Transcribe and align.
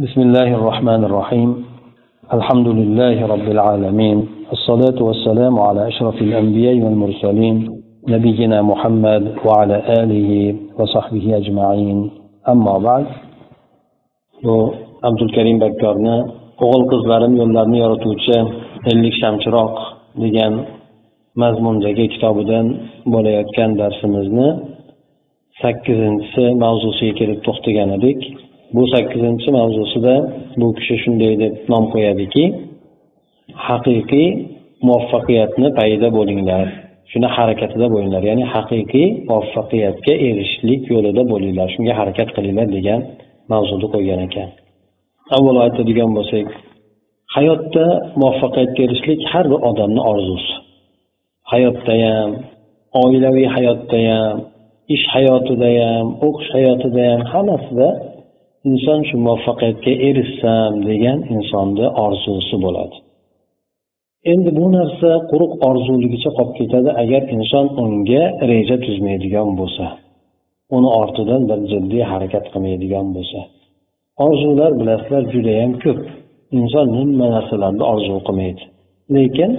بسم 0.00 0.20
الله 0.20 0.54
الرحمن 0.58 1.04
الرحيم 1.04 1.50
الحمد 2.32 2.68
لله 2.68 3.26
رب 3.26 3.48
العالمين 3.56 4.18
الصلاة 4.52 4.98
والسلام 5.02 5.54
على 5.60 5.88
أشرف 5.88 6.16
الأنبياء 6.22 6.76
والمرسلين 6.84 7.56
نبينا 8.08 8.62
محمد 8.62 9.24
وعلى 9.46 9.76
آله 10.00 10.30
وصحبه 10.78 11.36
أجمعين 11.36 12.10
أما 12.48 12.74
بعد 12.78 13.06
عبد 15.04 15.22
الكريم 15.26 15.56
بكرنا 15.58 16.16
o'g'il 16.64 16.84
qizlarim 16.92 17.32
yo'llarini 17.40 17.78
yorituvchi 17.84 18.36
ellik 18.90 19.14
shamchiroq 19.22 19.74
degan 20.22 20.52
mazmundagi 21.42 22.04
kitobidan 22.14 22.66
bo'layotgan 23.14 23.70
darsimizni 23.80 24.48
sakkizinchisi 25.62 26.44
mavzusiga 26.64 27.14
kelib 27.20 27.38
to'xtagan 27.46 27.90
edik 27.98 28.20
Bu 28.74 28.82
sakkizinchi 28.92 29.48
mavzusida 29.58 30.14
bu 30.60 30.66
kishi 30.76 30.94
shunday 31.02 31.32
deb 31.42 31.54
nom 31.72 31.84
qo'yadiki 31.92 32.44
haqiqiy 33.68 34.28
muvaffaqiyatni 34.86 35.68
payida 35.78 36.08
bo'linglar. 36.18 36.66
Shuni 37.12 37.28
harakatida 37.36 37.86
bo'linglar. 37.94 38.22
Ya'ni 38.30 38.44
haqiqiy 38.54 39.08
muvaffaqiyatga 39.30 40.14
erishishlik 40.28 40.82
yo'lida 40.92 41.22
bo'linglar. 41.32 41.66
Shunga 41.74 41.92
harakat 42.00 42.28
qilinglar 42.36 42.66
degan 42.76 43.00
mavzuni 43.52 43.86
qo'ygan 43.94 44.20
ekan. 44.28 44.48
Avvalo 45.36 45.58
aytadigan 45.66 46.10
bo'lsak 46.18 46.46
hayotda 47.36 47.86
muvaffaqiyatga 48.20 48.80
erishishlik 48.86 49.20
har 49.32 49.44
bir 49.52 49.60
odamni 49.70 50.02
orzusi. 50.12 50.52
Hayotda 51.52 51.94
ham 52.04 52.30
oilaviy 53.02 53.48
hayotda 53.56 53.98
ham 54.08 54.36
ish 54.94 55.04
hayotida 55.14 55.68
ham 55.80 56.06
o'qish 56.26 56.50
hayotida 56.56 57.02
ham 57.10 57.20
hammasida 57.32 57.88
inson 58.70 59.00
shu 59.08 59.16
muvaffaqiyatga 59.26 59.92
erishsam 60.08 60.72
degan 60.90 61.18
insonni 61.34 61.86
orzusi 62.04 62.56
bo'ladi. 62.64 62.96
Endi 64.32 64.50
bu 64.58 64.66
narsa 64.76 65.10
quruq 65.30 65.52
orzuligicha 65.68 66.30
qolib 66.36 66.54
ketadi 66.60 66.90
agar 67.02 67.22
inson 67.36 67.66
unga 67.82 68.24
reja 68.50 68.76
tuzmaydigan 68.84 69.48
bo'lsa 69.60 69.86
uni 70.76 70.90
ortidan 71.00 71.42
bir 71.50 71.58
jiddiy 71.72 72.02
harakat 72.12 72.44
qilmaydigan 72.52 73.06
bo'lsa. 73.16 73.40
Orzular 74.24 74.72
bilasizlar 74.80 75.22
judayam 75.34 75.72
ko'p. 75.84 76.00
Inson 76.58 76.88
hamma 76.98 77.26
narsalarni 77.36 77.84
orzu 77.92 78.14
qilmaydi. 78.26 78.62
Lekin 79.16 79.50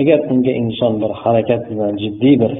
agar 0.00 0.18
unga 0.32 0.52
inson 0.62 0.92
bir 1.02 1.12
harakat 1.22 1.62
bilan 1.70 1.92
jiddiy 2.02 2.34
bir 2.42 2.52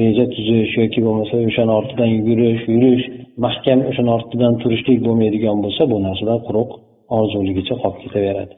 reja 0.00 0.24
tuzish 0.34 0.72
yoki 0.82 1.00
bo'lmasa 1.06 1.34
o'shani 1.48 1.72
ortidan 1.78 2.10
yugurish 2.16 2.62
yurish 2.74 3.04
mahkam 3.44 3.78
o'shani 3.90 4.10
ortidan 4.16 4.52
turishlik 4.62 4.98
bo'lmaydigan 5.06 5.56
bo'lsa 5.64 5.82
bu 5.92 5.96
narsalar 6.06 6.38
quruq 6.48 6.70
orzuligicha 7.18 7.74
qolib 7.82 7.98
ketaveradi. 8.04 8.54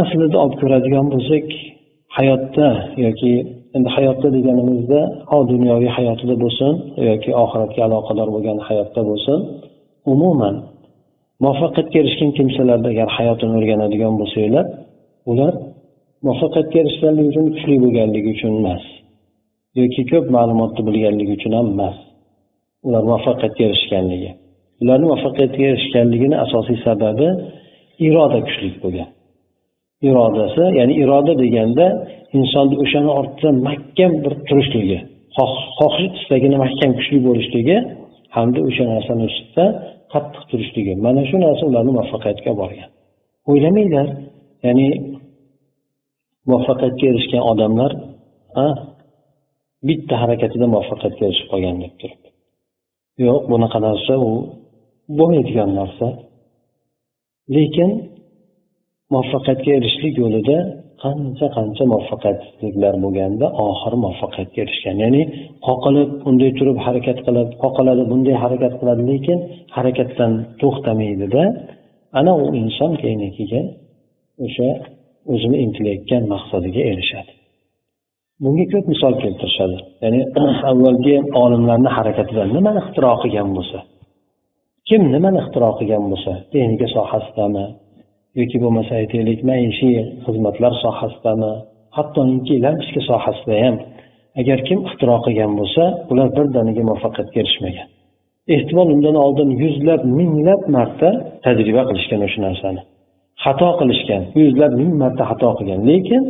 Aslida 0.00 0.36
olib 0.44 0.56
ko'radigan 0.62 1.06
bo'lsak 1.14 1.46
hayotda 2.16 2.68
yoki 3.04 3.32
endi 3.76 3.88
hayotda 3.96 4.28
deganimizda 4.36 5.00
ho 5.30 5.38
dunyoviy 5.52 5.90
hayotida 5.98 6.34
bo'lsin 6.44 6.72
yoki 7.10 7.30
oxiratga 7.44 7.80
aloqador 7.88 8.28
bo'lgan 8.34 8.58
hayotda 8.68 9.00
bo'lsin 9.10 9.38
umuman 10.12 10.54
muvaffaqiyatga 11.42 11.96
erishgan 12.02 12.30
kimsalarni 12.38 12.88
agar 12.94 13.08
hayotini 13.18 13.54
o'rganadigan 13.58 14.14
bo'lsanglar 14.20 14.66
ular 15.30 15.52
muvaffaqiyatga 16.26 16.76
erishganligi 16.82 17.28
uchun 17.32 17.46
kuchli 17.54 17.76
bo'lganligi 17.84 18.28
uchun 18.36 18.52
emas. 18.60 18.84
Yoki 19.78 20.02
ko'p 20.10 20.26
ma'lumotni 20.36 20.82
bilganligi 20.88 21.32
uchun 21.38 21.52
ham 21.58 21.66
emas. 21.74 21.96
Ular 22.86 23.02
muvaffaqiyatga 23.08 23.62
erishganligi. 23.68 24.30
Ularni 24.82 25.04
muvaffaqiyatga 25.08 25.62
erishganligini 25.72 26.36
asosiy 26.44 26.78
sababi 26.86 27.28
iroda 28.06 28.38
kuchli 28.46 28.68
bo'lgan. 28.82 29.08
Irodasi 30.08 30.64
ya'ni 30.78 30.94
iroda 31.02 31.32
deganda 31.42 31.86
insonni 32.38 32.76
o'shani 32.84 33.10
ortidan 33.20 33.56
mahkam 33.68 34.12
bir 34.24 34.32
turishligi 34.48 34.98
xohish 35.78 36.14
istagini 36.20 36.56
mahkam 36.64 36.90
kuchli 36.98 37.18
bo'lishligi 37.28 37.76
hamda 38.36 38.60
o'sha 38.68 38.84
narsani 38.92 39.22
ustida 39.30 39.64
qattiq 40.12 40.42
turishligi. 40.50 40.92
Mana 41.06 41.22
shu 41.28 41.36
narsa 41.44 41.62
ularni 41.70 41.90
muvaffaqiyatga 41.96 42.48
olib 42.52 42.60
borgan. 42.62 42.88
O'ylamanglar 43.50 44.06
ya'ni 44.66 44.88
muvaffaqiyatga 46.48 47.04
erishgan 47.12 47.42
odamlar 47.52 47.92
bitta 49.88 50.14
harakatida 50.22 50.66
muvaffaqiyatga 50.72 51.22
erishib 51.28 51.48
qolgan 51.52 51.76
deb 51.84 51.94
turib 52.00 52.20
yo'q 53.24 53.42
bunaqa 53.52 53.78
narsa 53.88 54.14
u 54.28 54.30
bo'lmaydigan 55.18 55.70
narsa. 55.80 56.06
Lekin 57.56 57.90
muvaffaqiyatga 59.12 59.70
erishishlik 59.78 60.14
yo'lida 60.22 60.56
qancha 61.02 61.46
qancha 61.56 61.84
muvaffaqiyatsizliklar 61.92 62.94
bo'lganda 63.04 63.46
oxiri 63.66 63.96
muvaffaqiyatga 64.04 64.58
erishgan. 64.64 64.96
Ya'ni 65.04 65.22
qoqilib 65.66 66.10
unday 66.28 66.50
turib 66.58 66.78
harakat 66.86 67.18
qilib 67.26 67.48
qoqiladi 67.62 68.02
bunday 68.10 68.36
harakat 68.44 68.72
qiladi 68.80 69.02
lekin 69.12 69.38
harakatdan 69.76 70.32
to'xtamaydida. 70.60 71.42
Ana 72.18 72.32
u 72.42 72.44
inson 72.62 72.92
keyin 73.02 73.20
keyin 73.38 73.66
o'sha 74.44 74.68
o'zini 75.32 75.56
intilayotgan 75.64 76.22
maqsadiga 76.34 76.82
erishadi. 76.92 77.32
Bunga 78.42 78.64
ko'p 78.72 78.86
misol 78.92 79.14
keltirishadi. 79.22 79.76
Ya'ni 80.02 80.20
avvalgi 80.70 81.16
olimlarni 81.42 81.90
harakatidan 81.96 82.48
nimani 82.56 82.78
ixtiro 82.84 83.12
qilgan 83.22 83.48
bo'lsa 83.56 83.78
kim 84.88 85.02
nimani 85.14 85.38
ixtiro 85.42 85.70
qilgan 85.78 86.04
bo'lsa 86.12 86.32
texnika 86.52 86.88
sohasidami 86.96 87.64
yoki 88.38 88.56
bo'lmasa 88.62 88.92
aytaylik 89.00 89.40
maishiy 89.50 89.98
xizmatlar 90.26 90.72
sohasidami 90.84 91.52
hattoki 91.96 92.54
lampochka 92.64 93.00
sohasida 93.10 93.56
ham 93.64 93.76
agar 94.40 94.58
kim 94.68 94.78
ixtiro 94.88 95.16
qilgan 95.26 95.52
bo'lsa 95.60 95.82
ular 96.12 96.28
birdaniga 96.36 96.82
muvaffaqiyatga 96.88 97.38
erishmagan 97.44 97.88
ehtimol 98.54 98.88
undan 98.94 99.16
oldin 99.24 99.50
yuzlab 99.62 100.02
minglab 100.18 100.62
marta 100.76 101.08
tajriba 101.44 101.82
qilishgan 101.88 102.20
o'sha 102.26 102.40
narsani. 102.46 102.80
Xato 103.44 103.68
qilishgan 103.80 104.22
yuzlab 104.40 104.72
ming 104.80 104.92
marta 105.02 105.22
xato 105.30 105.50
qilgan. 105.58 105.80
Lekin 105.90 106.22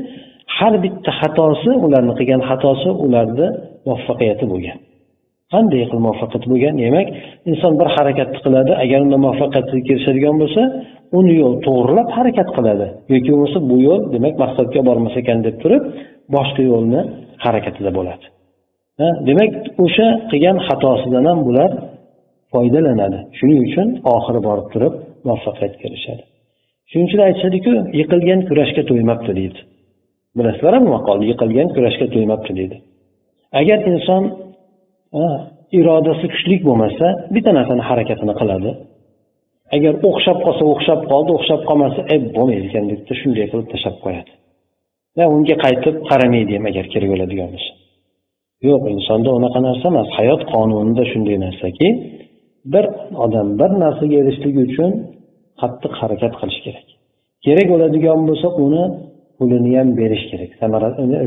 har 0.59 0.75
bitta 0.85 1.11
xatosi 1.21 1.71
ularni 1.87 2.13
qilgan 2.19 2.43
xatosi 2.49 2.91
ularni 3.05 3.47
muvaffaqiyati 3.87 4.45
bo'lgan. 4.53 4.79
Qanday 5.53 5.83
qilib 5.89 6.03
muvaffaqiyat 6.07 6.45
bo'lgan? 6.53 6.75
Demak 6.85 7.09
inson 7.51 7.73
bir 7.81 7.89
harakatni 7.97 8.39
qiladi 8.47 8.73
agar 8.85 8.99
unda 9.07 9.19
muvaffaqiyatga 9.25 9.91
erishadigan 9.95 10.37
bo'lsa 10.43 10.63
uni 11.19 11.35
yo'l 11.43 11.55
to'g'irlab 11.67 12.09
harakat 12.19 12.49
qiladi. 12.57 12.87
Yoki 13.13 13.29
bo'lmasa 13.33 13.59
bu 13.71 13.77
yo'l 13.89 14.03
demak 14.15 14.35
maqsadga 14.43 14.81
bormas 14.89 15.15
ekan 15.23 15.39
deb 15.47 15.57
turib 15.63 15.83
boshqa 16.37 16.63
yo'lni 16.71 17.01
harakatida 17.45 17.91
bo'ladi. 17.99 18.27
Demak 19.29 19.53
o'sha 19.85 20.09
qilgan 20.31 20.57
xatosidan 20.69 21.25
ham 21.31 21.39
bular 21.49 21.71
foydalanadi. 22.53 23.19
Shuning 23.39 23.61
uchun 23.69 23.89
oxiri 24.15 24.41
borib 24.49 24.67
turib 24.75 24.95
muvaffaqiyatga 25.27 25.85
erishadi 25.91 26.25
shuning 26.91 27.07
uchun 27.09 27.21
aytishadiku 27.29 27.73
yiqilgan 28.01 28.41
kurashga 28.49 28.83
to'ymabdi 28.91 29.33
deydi. 29.39 29.59
Bilasizlar 30.39 30.75
bu 30.87 30.89
yiqilgan 31.31 31.69
kurashga 31.75 32.07
to'ymabdi 32.15 32.53
deydi. 32.59 32.77
Agar 33.61 33.79
inson 33.93 34.23
irodasi 35.79 36.27
kuchli 36.33 36.57
bo'lmasa 36.69 37.07
bitta 37.35 37.51
narsani 37.59 37.83
harakatini 37.91 38.35
qiladi. 38.41 38.71
Agar 39.77 39.95
o'xshab 40.09 40.39
qolsa 40.47 40.63
o'xshab 40.73 41.01
qoldi 41.11 41.31
o'xshab 41.39 41.61
qolmasa 41.69 42.01
e 42.15 42.17
bo'lmaydi 42.37 42.67
ekan 42.71 42.85
debdi 42.91 43.13
shunday 43.21 43.47
qilib 43.53 43.69
tashlab 43.73 43.97
qo'yadi. 44.05 44.33
Va 45.19 45.25
unga 45.35 45.57
qaytib 45.65 45.97
qaramaydi 46.11 46.53
ham 46.57 46.65
agar 46.71 46.85
kerak 46.93 47.09
bo'ladigan 47.13 47.49
bo'lsa. 47.55 47.73
Yo'q 48.69 48.83
insonda 48.95 49.31
unaqa 49.39 49.61
narsa 49.69 49.87
emas. 49.93 50.09
Hayot 50.19 50.43
qonunida 50.53 51.05
shunday 51.13 51.37
narsaki 51.47 51.89
bir 52.73 52.85
odam 53.25 53.49
bir 53.61 53.71
narsaga 53.85 54.17
erishishligi 54.23 54.61
uchun 54.69 54.91
qattiq 55.61 55.93
harakat 56.01 56.33
qilish 56.41 56.61
kerak. 56.67 56.87
Kerak 57.47 57.67
bo'ladigan 57.73 58.21
bo'lsa 58.29 58.49
uni 58.65 58.85
pulini 59.39 59.71
ham 59.79 59.89
berish 60.01 60.25
kerak. 60.31 60.51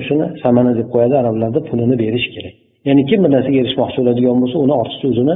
Shuni 0.07 0.25
samana 0.43 0.71
deb 0.79 0.87
qo'yadi 0.93 1.15
arablarda 1.21 1.59
pulini 1.69 1.95
berish 2.03 2.27
kerak. 2.35 2.55
Ya'ni 2.87 3.03
kim 3.09 3.19
bir 3.23 3.31
narsaga 3.35 3.57
erishmoqchi 3.63 3.97
bo'ladigan 4.01 4.37
bo'lsa 4.41 4.57
uni 4.65 4.73
ortiqcha 4.81 5.07
o'zini 5.11 5.35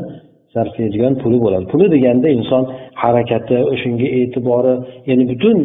sarflaydigan 0.53 1.13
puli 1.21 1.37
bo'ladi. 1.45 1.65
Puli 1.73 1.87
deganda 1.95 2.27
inson 2.37 2.63
harakati 3.03 3.57
shunga 3.81 4.07
e'tibori 4.19 4.73
ya'ni 5.09 5.25
butun 5.31 5.57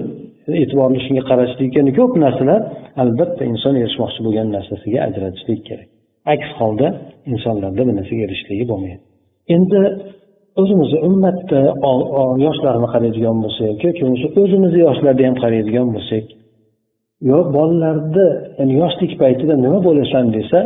e'tiborni 0.63 1.01
shunga 1.07 1.23
qarashlik 1.31 1.71
ya'ni 1.79 1.93
ko'p 1.99 2.13
narsalar 2.25 2.61
albatta 3.03 3.43
inson 3.53 3.75
erishmoqchi 3.83 4.21
bo'lgan 4.27 4.49
narsasiga 4.57 4.99
ajratishlik 5.09 5.61
kerak. 5.69 5.89
Aks 6.35 6.49
holda 6.61 6.89
insonlarda 7.33 7.83
bir 7.89 7.95
narsaga 8.01 8.23
erishishligi 8.27 8.65
bo'lmaydi. 8.73 9.03
Endi 9.55 9.81
o'zimizni 10.61 10.99
ummatda 11.09 11.61
yoshlarni 12.47 12.89
qaraydigan 12.95 13.37
bo'lsak 13.45 13.77
yoki 13.87 14.01
bo'lmasa 14.05 14.27
o'zimizni 14.43 14.81
yoshlarni 14.87 15.25
ham 15.29 15.37
qaraydigan 15.45 15.89
bo'lsak 15.97 16.25
yo 17.31 17.39
bolalarni 17.57 18.29
ya'ni 18.59 18.75
yoshlik 18.83 19.13
paytida 19.23 19.55
nima 19.65 19.79
bo'lasan 19.89 20.27
desa 20.37 20.59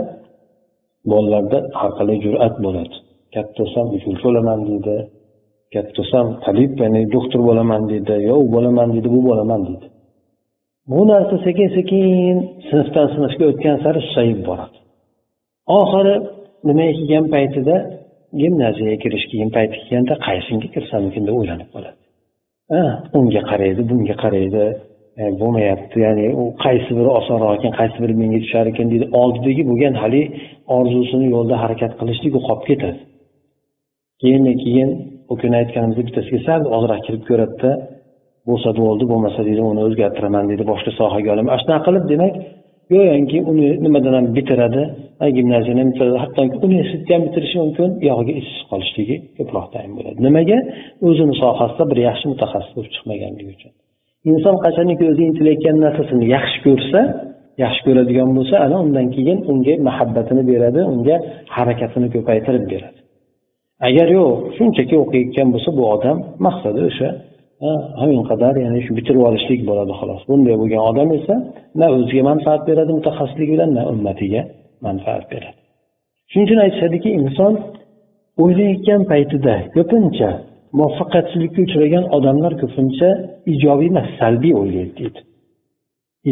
bolalarda 1.13 1.59
har 1.81 1.93
jur'at 2.25 2.55
bo'ladi. 2.67 2.95
Katta 3.35 3.55
bo'lsam 3.61 3.87
uchuvchi 3.97 4.23
bo'laman 4.27 4.61
deydi 4.69 4.97
katta 5.75 5.93
bo'lsam 5.99 6.27
tabib 6.45 6.73
ya'ni 6.83 7.03
doktor 7.15 7.41
bo'laman 7.49 7.83
deydi 7.93 8.15
yo 8.29 8.35
u 8.45 8.47
bo'laman 8.55 8.89
deydi 8.95 9.09
bu 9.17 9.21
bo'laman 9.29 9.61
deydi 9.69 9.87
bu 10.91 11.01
narsa 11.09 11.37
sekin 11.47 11.69
sekin 11.77 12.37
sinfdan 12.69 13.07
sinfga 13.15 13.45
o'tgan 13.51 13.77
sari 13.85 14.01
susayib 14.07 14.41
boradi. 14.49 14.79
Oxiri 15.79 16.15
nimaga 16.69 16.93
kelgan 16.99 17.27
paytida 17.35 17.77
gimnaziyaga 18.41 18.97
kirish 19.03 19.25
kelgan 19.31 19.51
payti 19.57 19.77
kelganda 19.81 20.15
qaysinga 20.27 20.69
kirsammikin 20.75 21.23
deb 21.29 21.35
o'ylanib 21.41 21.69
qoladi. 21.75 21.99
Unga 23.19 23.43
qaraydi 23.51 23.83
bunga 23.91 24.15
qaraydi. 24.25 24.65
E, 25.20 25.23
bo'lmayapti. 25.41 25.97
Ya'ni 26.06 26.26
u 26.41 26.44
qaysi 26.64 26.91
biri 26.99 27.11
osonroq 27.19 27.53
ekan 27.59 27.73
qaysi 27.81 27.99
biri 28.03 28.14
menga 28.23 28.38
tushar 28.44 28.67
ekan 28.73 28.87
deydi. 28.93 29.06
Oldidagi 29.23 29.62
bo'lgan 29.70 29.94
haligi 30.03 30.26
orzusini 30.76 31.26
yo'lda 31.35 31.56
harakat 31.62 31.93
qilishlik 32.00 32.32
u 32.38 32.41
qolib 32.49 32.64
ketadi. 32.70 32.99
Keyin 34.23 34.44
keyin 34.64 34.91
u 35.32 35.35
kuni 35.41 35.56
aytganimizdek 35.62 36.06
bittasiga 36.09 36.41
sal 36.47 36.61
ozroq 36.76 37.00
kirib 37.06 37.23
ko'radida 37.29 37.70
bo'lsa 38.49 38.70
bo'ldi 38.81 39.05
bo'lmasa 39.12 39.41
deydi 39.49 39.62
uni 39.70 39.81
o'zgartiraman 39.87 40.44
deydi 40.50 40.64
boshqa 40.73 40.91
sohaga 41.00 41.29
olaman 41.35 41.50
ana 41.55 41.61
shunaqa 41.62 41.85
qilib 41.87 42.05
demak 42.12 42.35
go'yoki 42.93 43.38
uni 43.50 43.69
nimadan 43.85 44.15
ham 44.19 44.26
bitiradi 44.37 44.82
gimnaziyani 45.37 45.81
ham 45.82 45.91
bitiradi 45.93 46.19
hattoki 46.25 46.56
universitetni 46.67 47.12
ham 47.17 47.23
bitirishi 47.29 47.56
mumkin 47.65 47.88
yog'iga 48.08 48.32
ishsiz 48.41 48.61
qolishligi 48.70 49.17
ko'proq 49.37 49.67
tayin 49.75 49.93
bo'ladi. 49.99 50.19
Nimaga? 50.26 50.58
O'zini 51.08 51.35
sohasida 51.43 51.85
bir 51.91 51.99
yaxshi 52.08 52.26
mutaxassis 52.32 52.73
bo'lib 52.76 52.93
chiqmaganligi 52.97 53.50
uchun. 53.56 53.73
Inson 54.31 54.57
qachoniki 54.65 55.05
o'zi 55.11 55.23
intilayotgan 55.31 55.77
narsasini 55.85 56.25
yaxshi 56.37 56.59
ko'rsa 56.67 57.01
yaxshi 57.65 57.83
ko'radigan 57.87 58.29
bo'lsa 58.37 58.55
ana 58.67 58.77
undan 58.85 59.07
keyin 59.15 59.39
unga 59.53 59.75
muhabbatini 59.89 60.43
beradi 60.51 60.81
unga 60.93 61.17
harakatini 61.57 62.09
ko'paytirib 62.15 62.65
beradi. 62.73 62.99
Agar 63.89 64.07
yo'q 64.19 64.31
shunchaki 64.57 64.95
o'qiyotgan 65.03 65.49
bo'lsa 65.55 65.71
bu 65.79 65.83
odam 65.95 66.17
maqsadi 66.47 66.81
o'sha 66.91 67.09
qadar 68.31 68.55
ya'ni 68.65 68.81
shu 68.87 68.93
bitirib 68.99 69.23
olishlik 69.29 69.61
bo'ladi 69.69 69.93
xolos. 70.01 70.21
Bunday 70.31 70.55
bo'lgan 70.61 70.83
odam 70.91 71.09
esa 71.19 71.35
na 71.81 71.87
o'ziga 71.97 72.23
manfaat 72.31 72.63
beradi 72.69 72.93
mutaxassislik 72.99 73.49
bilan 73.55 73.71
na 73.79 73.83
ummatiga 73.93 74.43
manfaat 74.87 75.25
beradi. 75.33 75.59
Shuning 76.31 76.47
uchun 76.49 76.61
aytishadiki 76.67 77.11
inson 77.21 77.53
o'ylayotgan 78.43 79.01
paytida 79.11 79.55
ko'pincha 79.75 80.31
muvaffaqiyatsizlikka 80.79 81.61
uchragan 81.67 82.05
odamlar 82.17 82.53
ko'pincha 82.63 83.09
ijobiy 83.55 83.89
emas 83.93 84.09
salbiy 84.21 84.55
o'ylaydi 84.61 84.93
deydi. 85.01 85.21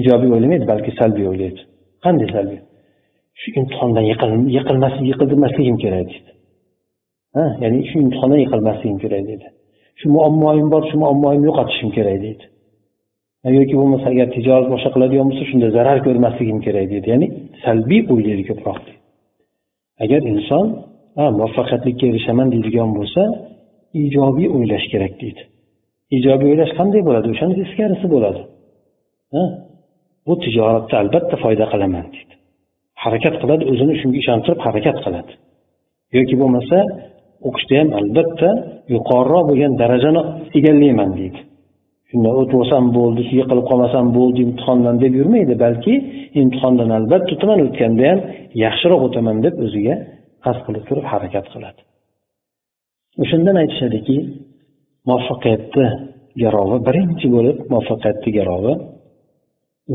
Ijobiy 0.00 0.30
o'ylamaydi 0.34 0.66
balki 0.72 0.90
salbiy 1.00 1.26
o'ylaydi. 1.32 1.60
Qanday 2.04 2.28
salbiy? 2.36 2.60
Shu 3.40 3.48
imtihondan 3.60 4.04
yiqilmasligim 5.10 5.76
kerak 5.84 6.04
deydi. 6.12 6.30
Ha 7.36 7.44
ya'ni 7.62 7.80
shu 7.90 7.96
imtihondan 8.04 8.40
yiqilmasligim 8.44 8.98
kerak 9.04 9.22
deydi. 9.30 9.46
Shu 10.00 10.06
muammoyim 10.16 10.68
bor 10.74 10.82
shu 10.90 10.96
muammoyimni 11.02 11.46
yo'qotishim 11.50 11.90
kerak 11.96 12.18
deydi. 12.24 12.44
Yoki 13.58 13.74
bo'lmasa 13.80 14.06
agar 14.14 14.26
tijorat 14.36 14.66
boshqa 14.72 14.90
qiladigan 14.94 15.26
bo'lsa 15.30 15.44
shunda 15.50 15.68
zarar 15.76 15.98
ko'rmasligim 16.06 16.58
kerak 16.66 16.86
deydi. 16.92 17.06
Ya'ni 17.12 17.26
salbiy 17.64 18.02
o'ylaydi 18.12 18.44
ko'proq 18.50 18.80
agar 20.04 20.20
inson 20.32 20.66
muvaffaqiyatlikka 21.38 22.04
erishaman 22.10 22.48
deydigan 22.54 22.90
bo'lsa 22.98 23.22
ijobiy 24.04 24.48
o'ylash 24.56 24.86
kerak 24.92 25.14
deydi. 25.22 25.42
Ijobiy 26.16 26.48
o'ylash 26.52 26.72
qanday 26.78 27.02
bo'ladi? 27.08 27.26
O'shani 27.34 27.54
teskarisi 27.60 28.06
bo'ladi. 28.14 28.40
Bu 30.26 30.34
tijoratda 30.44 30.94
albatta 31.02 31.36
foyda 31.44 31.66
qilaman 31.72 32.06
deydi. 32.14 32.34
Harakat 33.04 33.34
qiladi 33.42 33.64
o'zini 33.72 33.94
shunga 34.00 34.18
ishontirib 34.22 34.60
harakat 34.66 34.96
qiladi. 35.04 35.32
Yoki 36.16 36.34
bo'lmasa 36.40 36.78
o'qishda 37.48 37.74
ham 37.80 37.88
albatta 38.00 38.48
yuqoriroq 38.94 39.44
bo'lgan 39.50 39.72
darajani 39.82 40.22
egallayman 40.58 41.10
deydi. 41.18 41.40
Shunda 42.10 42.30
o'tib 42.40 42.56
olsam 42.62 42.84
bo'ldi 42.98 43.22
yiqilib 43.38 43.66
qolmasam 43.70 44.06
bo'ldi 44.18 44.40
imtihondan 44.46 44.96
deb 45.04 45.12
yurmaydi 45.20 45.54
balki 45.64 45.94
imtihondan 46.42 46.90
albatta 46.98 47.30
o'taman 47.36 47.58
o'tganda 47.66 48.04
ham 48.10 48.20
yaxshiroq 48.64 49.00
o'taman 49.06 49.36
deb 49.46 49.54
o'ziga 49.64 49.94
qasd 50.44 50.60
qilib 50.66 50.84
turib 50.88 51.06
harakat 51.12 51.46
qiladi. 51.54 51.80
O'shandan 53.22 53.56
aytishadiki 53.62 54.16
muvaffaqiyatni 55.08 55.86
garovi 56.42 56.78
birinchi 56.88 57.26
bo'lib 57.34 57.56
muvaffaqiyatni 57.72 58.30
garovi 58.38 58.74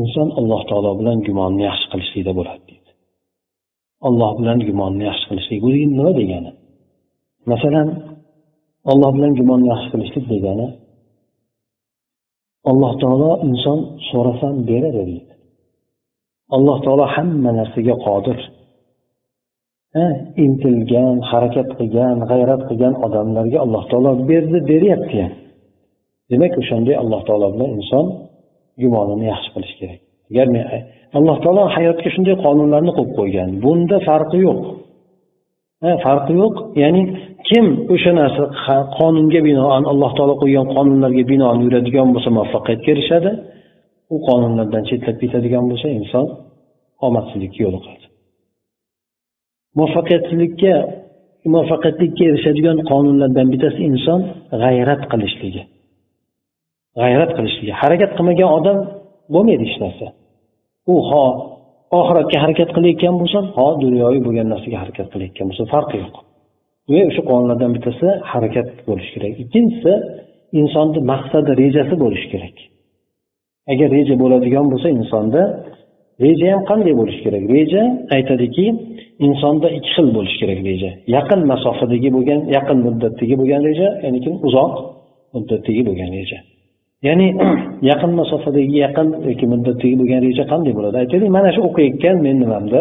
inson 0.00 0.28
alloh 0.38 0.60
taolo 0.70 0.90
bilan 1.00 1.18
gumonni 1.26 1.62
yaxshi 1.70 1.86
qilishlikda 1.92 2.32
bo'ladi 2.38 2.62
deydi. 2.70 2.90
Alloh 4.08 4.30
bilan 4.40 4.58
gumonni 4.68 5.04
yaxshi 5.10 5.26
qilishlik 5.30 5.58
bu 5.64 5.68
nima 5.92 6.10
degani? 6.20 6.52
Masalan 7.52 7.88
alloh 8.92 9.10
bilan 9.16 9.32
gumonni 9.38 9.66
yaxshi 9.72 9.88
qilishlik 9.94 10.26
degani 10.34 10.68
alloh 12.70 12.92
taolo 13.02 13.30
inson 13.48 13.78
so'rasam 14.08 14.54
beradi 14.68 15.02
deydi. 15.10 15.32
Alloh 16.56 16.78
taolo 16.84 17.04
hamma 17.14 17.50
narsaga 17.58 17.94
qodir. 18.06 18.38
Intilgan 20.44 21.16
harakat 21.30 21.68
qilgan 21.78 22.16
g'ayrat 22.30 22.62
qilgan 22.68 22.94
odamlarga 23.06 23.58
alloh 23.64 23.84
taolo 23.90 24.10
berdi 24.30 24.58
beryapti. 24.70 25.16
Ham 25.24 25.32
demak 26.30 26.52
o'shanday 26.60 26.94
alloh 27.02 27.20
taolo 27.28 27.48
bilan 27.54 27.70
inson 27.78 28.06
gumonini 28.82 29.26
yaxshi 29.32 29.50
qilish 29.54 29.74
kerak. 29.80 30.00
Agar 30.30 30.46
men 30.54 30.64
alloh 31.18 31.36
taolo 31.44 31.62
hayotga 31.76 32.08
shunday 32.14 32.36
qonunlarni 32.44 32.92
qo'yib 32.98 33.12
qo'ygan 33.18 33.48
bunda 33.64 33.96
farqi 34.08 34.38
yo'q. 34.46 34.60
Farqi 36.04 36.32
yo'q 36.42 36.54
ya'ni 36.82 37.02
kim 37.48 37.66
o'sha 37.94 38.12
narsa 38.20 38.42
qonunga 38.98 39.40
binoan 39.48 39.82
alloh 39.92 40.10
taolo 40.18 40.34
qo'ygan 40.42 40.66
qonunlarga 40.74 41.24
binoan 41.32 41.58
yuradigan 41.64 42.08
bo'lsa 42.14 42.30
muvaffaqiyatga 42.36 42.88
erishadi. 42.94 43.30
U 44.14 44.16
qonunlardan 44.28 44.82
chetlab 44.88 45.16
ketadigan 45.22 45.64
bo'lsa 45.70 45.88
inson 45.98 46.26
omadsizlikka 47.06 47.60
yo'liqadi 47.66 48.05
muvaffaqiyatsizlikka 49.78 50.74
muvaffaqiyatlikka 51.52 52.22
erishadigan 52.30 52.78
qonunlardan 52.90 53.46
bittasi 53.52 53.80
inson 53.90 54.20
g'ayrat 54.62 55.02
qilishligi. 55.12 55.62
G'ayrat 57.00 57.30
qilishligi. 57.36 57.72
Harakat 57.82 58.10
qilmagan 58.16 58.50
odam 58.58 58.78
bo'lmaydi 59.34 59.64
hech 59.68 59.78
narsa. 59.84 60.06
U 60.92 60.94
ho 61.08 61.24
oxiratga 62.00 62.38
harakat 62.44 62.70
qilayotgan 62.76 63.14
bo'lsa 63.20 63.38
ho 63.56 63.66
dunyoviy 63.84 64.20
bo'lgan 64.26 64.46
narsaga 64.52 64.76
harakat 64.82 65.06
qilayotgan 65.12 65.46
bo'lsa 65.50 65.64
farqi 65.74 65.96
yo'q. 66.02 66.16
Va 66.92 67.00
o'sha 67.10 67.22
qonunlardan 67.30 67.70
bittasi 67.76 68.06
harakat 68.32 68.68
bo'lishi 68.88 69.10
kerak. 69.14 69.34
Ikkinchisi 69.44 69.92
insonni 70.60 71.00
maqsadi 71.12 71.50
rejasi 71.62 71.94
bo'lishi 72.02 72.28
kerak. 72.32 72.56
Agar 73.72 73.88
reja 73.96 74.14
bo'ladigan 74.22 74.66
bo'lsa 74.72 74.88
insonda 74.98 75.42
reja 76.24 76.46
ham 76.52 76.62
qanday 76.70 76.94
bo'lishi 77.00 77.20
kerak? 77.26 77.42
Reja 77.56 77.82
aytadiki 78.16 78.66
insonda 79.18 79.68
ikki 79.76 79.90
xil 79.96 80.08
bo'lishi 80.16 80.36
kerak 80.42 80.60
reja. 80.68 80.90
Yaqin 81.16 81.40
masofadagi 81.52 82.08
bo'lgan 82.16 82.40
yaqin 82.56 82.78
muddatdagi 82.86 83.34
bo'lgan 83.40 83.60
reja 83.68 83.88
ya'ni 84.04 84.18
uzoq 84.48 84.74
muddatdagi 85.34 85.82
bo'lgan 85.88 86.10
reja. 86.18 86.38
Ya'ni 87.06 87.26
yaqin 87.90 88.12
masofadagi 88.20 88.76
yaqin 88.84 89.08
yoki 89.28 89.46
muddatdagi 89.52 89.94
bo'lgan 90.00 90.20
reja 90.26 90.44
qanday 90.52 90.72
bo'ladi? 90.78 90.96
Aytaylik 91.02 91.30
mana 91.38 91.50
shu 91.54 91.60
o'qiyotgan 91.68 92.16
men 92.26 92.36
nimamda? 92.44 92.80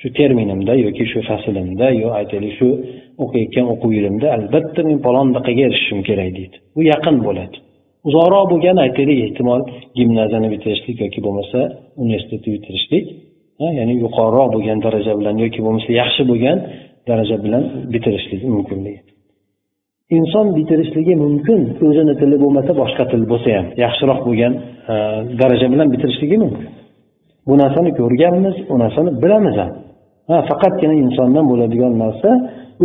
Shu 0.00 0.08
terminimda 0.18 0.72
yoki 0.86 1.04
shu 1.12 1.20
faslimda 1.28 1.86
yo 2.02 2.08
aytaylik 2.20 2.52
shu 2.58 2.68
o'qiyotgan 3.24 3.66
o'quv 3.72 3.90
yilimda 3.98 4.26
albatta 4.36 4.80
men 4.88 4.98
falondaqaga 5.06 5.62
erishishim 5.68 6.00
kerak 6.08 6.30
deydi. 6.38 6.56
Bu 6.76 6.80
yaqin 6.92 7.16
bo'ladi. 7.26 7.56
Uzoqroq 8.08 8.44
bo'lgan 8.52 8.76
aytaylik 8.86 9.18
ehtimol 9.26 9.60
gimnaziyani 9.98 10.48
bitirishlik 10.54 10.96
yoki 11.04 11.20
bo'lmasa 11.26 11.58
universitetni 12.02 12.50
bitirishlik 12.56 13.04
ya'ni 13.78 13.94
yuqoriroq 14.04 14.48
bo'lgan 14.54 14.78
daraja 14.86 15.12
bilan 15.20 15.36
yoki 15.44 15.60
bo'lmasa 15.64 15.90
yaxshi 16.02 16.22
bo'lgan 16.30 16.58
daraja 17.08 17.36
bilan 17.44 17.62
bitirishlik 17.92 18.40
mumkinligi 18.56 19.00
inson 20.18 20.46
bitirishligi 20.56 21.14
mumkin 21.24 21.60
o'zini 21.86 22.14
tili 22.20 22.36
bo'lmasa 22.42 22.72
boshqa 22.82 23.04
til 23.10 23.22
bo'lsa 23.30 23.48
ham 23.56 23.66
yaxshiroq 23.84 24.20
bo'lgan 24.28 24.52
daraja 25.40 25.66
bilan 25.72 25.88
bitirishligi 25.94 26.36
mumkin. 26.44 26.68
Bu 27.48 27.54
narsani 27.62 27.90
ko'rganmiz 28.00 28.56
u 28.72 28.74
narsani 28.82 29.10
bilamiz 29.22 29.56
ham. 29.62 29.72
Ha 30.28 30.36
faqatgina 30.50 30.94
insondan 31.04 31.44
bo'ladigan 31.50 31.92
narsa 32.04 32.30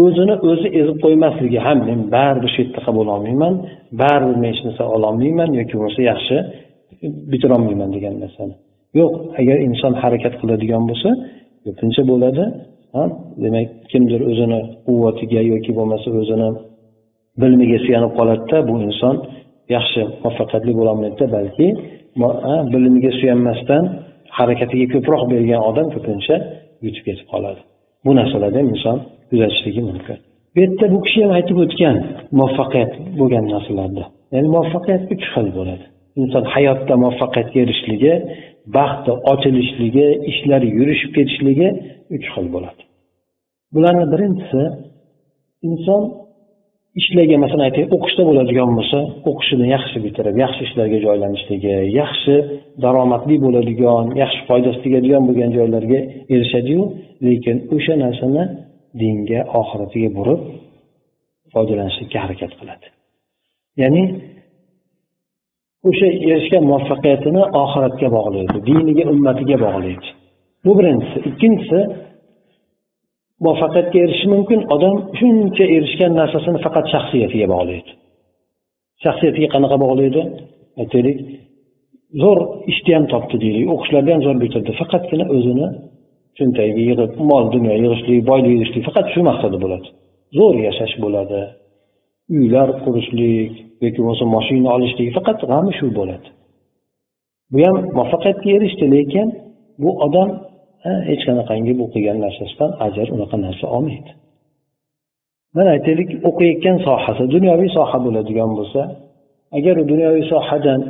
o'zini 0.04 0.36
o'zi 0.50 0.68
ezib 0.80 0.98
qo'ymasligi 1.04 1.60
ham 1.68 1.78
men 1.90 2.00
baribir 2.16 2.50
shu 2.54 2.60
yerda 2.64 2.80
qabul 2.88 3.08
olmayman 3.16 3.54
baribir 4.02 4.38
men 4.42 4.50
hech 4.54 4.62
narsa 4.68 4.84
ololmayman 4.96 5.50
yoki 5.60 5.74
bo'lmasa 5.78 6.02
yaxshi 6.12 6.36
bitirolmayman 7.32 7.90
degan 7.96 8.16
narsani. 8.24 8.54
Yo'q 9.00 9.14
agar 9.42 9.58
inson 9.68 9.94
harakat 10.02 10.34
qiladigan 10.42 10.84
bo'lsa 10.90 11.10
ko'pincha 11.66 12.04
bo'ladi. 12.12 12.44
Demak 13.44 13.68
kimdir 13.92 14.22
o'zini 14.32 14.60
quvvatiga 14.88 15.42
yoki 15.54 15.72
bo'lmasa 15.78 16.08
o'zini 16.22 16.50
bilimiga 17.42 17.80
suyanib 17.86 18.12
qoladida 18.20 18.58
bu 18.70 18.76
inson 18.88 19.16
yaxshi 19.76 20.02
muvaffaqiyatli 20.24 20.74
bo'lolmaydida 20.80 21.26
balki 21.36 21.68
bilimiga 22.74 23.12
suyanmasdan 23.20 23.84
harakatiga 24.38 24.88
ko'proq 24.94 25.22
bergan 25.34 25.62
odam 25.70 25.88
ko'pincha 25.96 26.36
yutib 26.86 27.04
ketib 27.08 27.28
qoladi. 27.34 27.62
Bu 28.06 28.12
narsalarni 28.20 28.58
ham 28.62 28.70
inson 28.76 28.98
kuzatishligi 29.30 29.82
mumkin. 29.90 30.18
Bu 30.54 30.58
yerda 30.64 30.86
bu 30.94 31.00
kishi 31.06 31.20
ham 31.24 31.32
aytib 31.40 31.58
o'tgan 31.64 31.96
muvaffaqiyat 32.38 32.92
bo'lgan 33.20 33.46
narsalarda. 33.54 34.04
Ya'ni 34.34 34.48
muvaffaqiyat 34.56 35.04
uch 35.14 35.26
xil 35.34 35.48
bo'ladi. 35.58 35.86
Inson 36.22 36.44
hayotda 36.54 36.94
muvaffaqiyatga 37.04 37.58
erishishligi 37.64 38.14
baxti 38.78 39.12
ochilishligi 39.32 40.08
ishlar 40.32 40.62
yurishib 40.78 41.12
ketishligi 41.18 41.70
uch 42.16 42.28
xil 42.34 42.48
bo'ladi. 42.56 42.82
Bularni 43.74 44.06
birinchisi 44.14 44.62
inson 45.70 46.02
ishlagan 47.00 47.40
masalan 47.46 47.64
aytaylik 47.68 47.92
o'qishda 47.98 48.24
bo'ladigan 48.30 48.70
bo'lsa 48.78 49.00
o'qishini 49.30 49.66
yaxshi 49.76 49.98
bitirib 50.06 50.36
yaxshi 50.44 50.62
ishlarga 50.68 50.98
joylanishligi 51.06 51.76
yaxshi 52.02 52.36
daromadli 52.84 53.36
bo'ladigan 53.46 54.06
yaxshi 54.24 54.42
foydasi 54.50 54.80
tegadigan 54.86 55.24
bo'lgan 55.28 55.52
joylarga 55.58 56.00
erishadiyu 56.34 56.84
lekin 57.28 57.58
o'sha 57.76 57.96
narsani 58.04 58.44
dinga 59.02 59.40
oxiratiga 59.62 60.10
burib 60.18 60.40
foydalanishlikka 61.54 62.18
harakat 62.26 62.52
qiladi. 62.60 62.88
Ya'ni 63.82 64.04
o'sha 65.90 66.08
erishgan 66.32 66.64
muvaffaqiyatini 66.70 67.44
oxiratga 67.64 68.08
bog'laydi 68.18 68.58
diniga 68.70 69.04
ummatiga 69.14 69.58
bog'laydi. 69.66 70.08
Bu 70.66 70.72
birinchisi. 70.80 71.18
Ikkinchisi 71.30 71.80
muvaffaqiyatga 73.44 73.98
erishishi 74.06 74.28
mumkin 74.36 74.60
odam 74.76 74.96
shuncha 75.20 75.66
erishgan 75.76 76.12
narsasini 76.22 76.60
faqat 76.66 76.86
shaxsiyatiga 76.94 77.48
bog'laydi. 77.54 77.92
Shaxsiyatiga 79.04 79.50
qanaqa 79.56 79.78
bog'laydi? 79.86 80.22
Aytaylik 80.82 81.18
zo'r 82.24 82.40
ishni 82.72 82.92
ham 82.98 83.06
topdi 83.14 83.36
deylik 83.44 83.66
o'qishlarni 83.74 84.12
ham 84.16 84.22
zo'r 84.28 84.38
bitirdi. 84.44 84.72
Faqatgina 84.82 85.26
o'zini 85.36 85.68
cho'ntagiga 86.38 86.82
yig'ib 86.90 87.12
mol 87.32 87.44
dunyo 87.56 87.74
yig'ishlik 87.84 88.20
boylik 88.30 88.52
yig'ishlik 88.56 88.84
faqat 88.90 89.06
shu 89.14 89.22
maqsadi 89.30 89.58
bo'ladi. 89.64 89.88
Zo'r 90.38 90.56
yashash 90.68 90.96
bo'ladi. 91.04 91.42
Uylar 92.38 92.70
qurishlik 92.84 93.54
yoki 93.84 94.00
bo'lmasa 94.02 94.26
moshina 94.36 94.70
olishlik 94.76 95.08
faqat 95.18 95.38
g'ami 95.52 95.72
shu 95.80 95.88
bo'ladi. 96.00 96.28
Bu 97.52 97.58
ham 97.66 97.76
muvaffaqiyatga 97.98 98.50
erishdi 98.58 98.86
lekin 98.96 99.28
bu 99.84 99.90
odam 100.06 100.30
hech 101.10 101.22
qanaqangi 101.28 101.74
bu 101.80 101.86
qilgan 101.94 102.18
narsasidan 102.26 102.72
ajr 102.86 103.08
unaqa 103.16 103.38
narsa 103.46 103.66
olmaydi. 103.76 104.12
Mana 105.56 105.70
aytaylik 105.76 106.10
o'qiyotgan 106.30 106.78
sohasi 106.88 107.24
dunyoviy 107.36 107.70
soha 107.78 107.98
bo'ladigan 108.06 108.52
bo'lsa 108.60 108.82
agar 109.58 109.76
u 109.82 109.84
dunyoviy 109.92 110.26
sohadan 110.34 110.82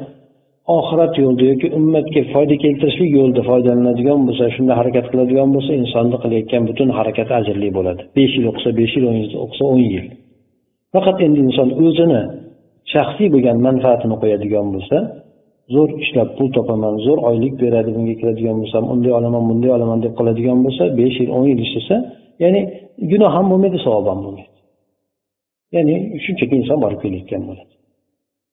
oxirat 0.78 1.14
yo'lida 1.24 1.46
yoki 1.52 1.68
ummatga 1.80 2.22
foyda 2.34 2.56
keltirishlik 2.64 3.10
yo'lida 3.20 3.42
foydalanadigan 3.50 4.20
bo'lsa 4.28 4.46
shunda 4.56 4.74
harakat 4.80 5.06
qiladigan 5.12 5.50
bo'lsa 5.56 5.72
insonni 5.82 6.18
qilayotgan 6.24 6.64
butun 6.70 6.90
harakati 6.98 7.32
ajrli 7.40 7.70
bo'ladi. 7.78 8.02
Besh 8.18 8.34
yil 8.38 8.46
o'qisa 8.52 8.70
besh 8.80 8.94
yil 8.98 9.06
o'n 9.10 9.18
yil 9.22 9.34
o'qisa 9.46 9.64
o'n 9.74 9.82
yil. 9.94 10.06
Faqat 10.94 11.18
endi 11.26 11.40
inson 11.48 11.70
o'zini 11.86 12.22
shaxsiy 12.94 13.28
bo'lgan 13.34 13.58
manfaatini 13.68 14.16
qo'yadigan 14.22 14.68
bo'lsa 14.76 14.98
zo'r 15.74 15.90
ishlab 16.04 16.30
pul 16.38 16.48
topaman 16.58 16.96
zo'r 17.06 17.20
oylik 17.30 17.54
beradi 17.64 17.90
bunga 17.96 18.16
kiradigan 18.22 18.56
bo'lsam 18.62 18.84
unday 18.94 19.14
olaman 19.20 19.44
bunday 19.50 19.72
olaman 19.78 20.00
deb 20.06 20.14
qiladigan 20.20 20.58
bo'lsa 20.66 20.84
besh 21.00 21.18
yil 21.22 21.30
o'n 21.38 21.46
yil 21.52 21.60
ishlasa 21.66 21.98
ya'ni 22.44 22.62
gunoh 23.12 23.32
ham 23.36 23.46
bo'lmaydi 23.52 23.78
savob 23.86 24.06
ham 24.12 24.20
bo'lmaydi. 24.26 24.52
Ya'ni 25.76 25.96
shunchaki 26.24 26.56
inson 26.62 26.78
borib 26.84 27.00
kelayotgan 27.04 27.42
bo'ladi. 27.50 27.74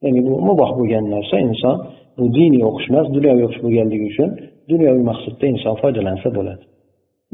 Ya'ni 0.04 0.20
bu 0.26 0.32
muboh 0.48 0.70
bo'lgan 0.78 1.04
narsa 1.14 1.36
inson 1.48 1.76
bu 2.18 2.24
diniy 2.38 2.62
o'qish 2.70 2.88
emas 2.90 3.06
dunyoviy 3.16 3.44
o'qish 3.48 3.60
bo'lganligi 3.64 4.06
uchun 4.12 4.30
dunyoviy 4.72 5.04
maqsadda 5.10 5.44
inson 5.54 5.74
foydalansa 5.82 6.28
bo'ladi. 6.38 6.64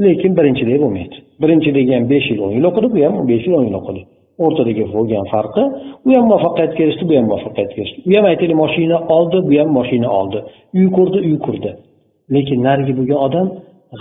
Lekin 0.05 0.33
birinchidek 0.39 0.79
bo'lmaydi. 0.85 1.17
Birinchidagi 1.43 1.93
ham 1.97 2.05
besh 2.13 2.27
yil 2.31 2.41
o'n 2.45 2.53
yil 2.57 2.65
o'qidi 2.71 2.89
bu 2.95 2.99
ham 3.07 3.15
besh 3.33 3.45
yil 3.47 3.55
o'n 3.59 3.65
yil 3.69 3.77
o'qidi. 3.81 4.03
O'rtadagi 4.45 4.85
bo'lgan 4.95 5.25
farqi 5.33 5.65
u 6.07 6.11
ham 6.17 6.25
muvaffaqiyatga 6.31 6.81
erishdi 6.87 7.05
bu 7.11 7.15
ham 7.19 7.27
muvaffaqiyatga 7.31 7.79
erishdi 7.83 7.99
u 8.09 8.11
ham 8.17 8.25
aytaylik 8.33 8.57
moshina 8.63 8.99
oldi 9.17 9.39
bu 9.49 9.55
ham 9.61 9.71
moshina 9.79 10.09
oldi. 10.21 10.39
Uy 10.79 10.87
qurdi 10.97 11.19
uy 11.29 11.37
qurdi. 11.47 11.71
Lekin 12.35 12.59
narigi 12.69 12.93
bo'lgan 12.99 13.21
odam 13.27 13.47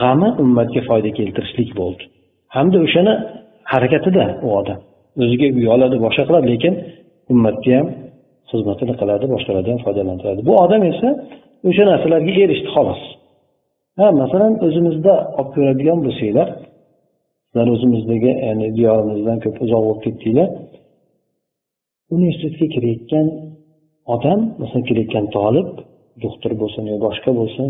g'ami 0.02 0.30
ummatga 0.44 0.82
foyda 0.90 1.10
keltirishlik 1.18 1.70
bo'ldi. 1.80 2.04
Hamda 2.56 2.78
o'shani 2.86 3.14
harakatida 3.74 4.24
u 4.46 4.50
odam. 4.60 4.80
O'ziga 5.22 5.48
uy 5.58 5.66
oladi 5.76 5.96
boshqa 6.06 6.24
qiladi 6.28 6.48
lekin 6.54 6.74
ummatga 7.34 7.72
ham 7.80 7.88
xizmatini 8.52 8.94
qiladi 9.02 9.26
boshqalarni 9.34 9.70
ham 9.74 9.82
foydalantiradi. 9.86 10.42
Bu 10.48 10.54
odam 10.66 10.82
esa 10.92 11.10
o'sha 11.70 11.84
narsalarga 11.92 12.34
erishdi 12.46 12.70
xolos. 12.76 13.02
Ha 14.00 14.08
masalan 14.22 14.54
o'zimizda 14.66 15.14
olib 15.40 15.50
ko'radigan 15.56 15.98
bo'lsanglar 16.06 16.48
sizlar 17.54 17.68
o'zimizdagi 17.76 18.32
ya'ni 18.48 18.68
diyorimizdan 18.78 19.38
ko'p 19.44 19.58
uzoq 19.66 19.82
bo'lib 19.88 20.02
ketdinglar. 20.06 20.50
Universitetga 22.16 22.68
kirayotgan 22.76 23.28
odam 24.16 24.40
masalan 24.62 24.84
kirayotgan 24.90 25.26
tolib 25.38 25.70
doktor 26.24 26.52
bo'lsin 26.62 26.84
yo 26.92 26.96
boshqa 27.06 27.32
bo'lsin 27.40 27.68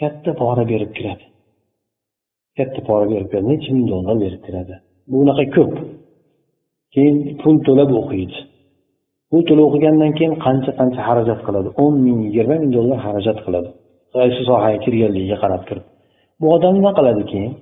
katta 0.00 0.30
pora 0.40 0.64
berib 0.72 0.90
kiradi. 0.96 1.24
Katta 2.58 2.80
pora 2.88 3.06
berib 3.12 3.28
kiradi. 3.30 3.46
Necha 3.52 3.70
ming 3.76 3.86
dollar 3.92 4.16
berib 4.24 4.42
kiradi. 4.46 4.74
Bu 5.10 5.14
unaqa 5.24 5.44
ko'p. 5.56 5.74
Keyin 6.94 7.16
pul 7.40 7.56
to'lab 7.66 7.90
o'qiydi. 8.00 8.38
Pul 9.30 9.42
to'lab 9.48 9.64
o'qigandan 9.68 10.12
keyin 10.18 10.34
qancha 10.46 10.70
qancha 10.80 11.00
xarajat 11.08 11.40
qiladi? 11.46 11.68
o'n 11.82 11.94
ming 12.06 12.18
yigirma 12.26 12.56
ming 12.62 12.72
dollar 12.78 12.98
xarajat 13.06 13.38
qiladi. 13.46 13.68
Qaysi 14.16 14.40
sohaga 14.48 14.78
kirganligiga 14.84 15.36
qarab 15.44 15.62
turib 15.68 15.86
bu 16.40 16.46
odam 16.56 16.72
nima 16.78 16.92
qiladi 16.98 17.24
keyin? 17.32 17.54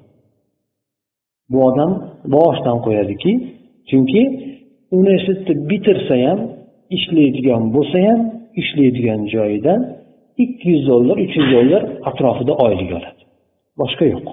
Bu 1.53 1.59
odam 1.69 1.91
boshidan 2.35 2.79
qo'yadiki 2.87 3.33
chunki 3.91 4.23
universitetni 4.97 5.55
bitirsa 5.71 6.15
ham 6.27 6.39
ishlaydigan 6.97 7.63
bo'lsa 7.75 7.99
ham 8.07 8.21
ishlaydigan 8.61 9.21
joyidan 9.35 9.81
ikki 10.45 10.67
yuz 10.73 10.83
dollar 10.91 11.17
uch 11.25 11.35
yuz 11.39 11.49
dollar 11.57 11.83
atrofida 12.09 12.53
oylik 12.65 12.91
oladi. 12.99 13.23
Boshqa 13.81 14.05
yo'q. 14.15 14.27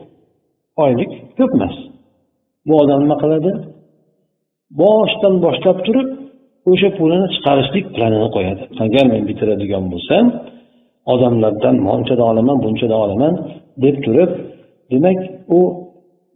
Oylik 0.83 1.11
ko'p 1.37 1.51
emas. 1.57 1.75
Bu 2.67 2.73
odam 2.81 2.99
nima 3.03 3.17
qiladi? 3.23 3.51
Boshidan 4.81 5.35
boshlab 5.45 5.77
turib 5.85 6.09
o'sha 6.71 6.89
pulini 6.97 7.27
chiqarishlik 7.35 7.85
planini 7.95 8.29
qo'yadi. 8.35 8.63
Agar 8.85 9.05
men 9.13 9.23
bitiradigan 9.29 9.85
bo'lsam 9.93 10.25
odamlardan 11.13 11.75
bunchadan 11.87 12.27
olaman 12.31 12.57
bunchadan 12.65 12.99
olaman 13.05 13.33
deb 13.83 13.95
turib 14.05 14.31
demak 14.91 15.19
u 15.57 15.59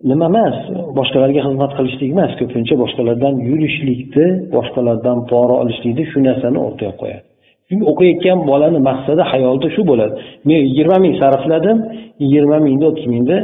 nima 0.10 0.26
emas 0.32 0.56
boshqalarga 0.98 1.42
xizmat 1.48 1.72
qilishlik 1.78 2.10
emas 2.16 2.32
ko'pincha 2.40 2.76
boshqalardan 2.84 3.34
yurishlikni 3.50 4.28
boshqalardan 4.56 5.18
pora 5.32 5.56
olishlikni 5.64 6.04
shu 6.12 6.20
narsani 6.28 6.60
o'rtaga 6.68 6.94
qo'yadi. 7.02 7.24
Chunki 7.68 7.86
o'qiyotgan 7.92 8.40
bolani 8.50 8.80
maqsadi 8.90 9.24
hayolida 9.32 9.70
shu 9.76 9.82
bo'ladi. 9.92 10.14
Men 10.50 10.60
yigirma 10.68 10.98
ming 11.06 11.14
sarfladim 11.22 11.78
yigirma 12.24 12.58
mingni 12.66 12.86
o'ttiz 12.90 13.08
mingni 13.14 13.38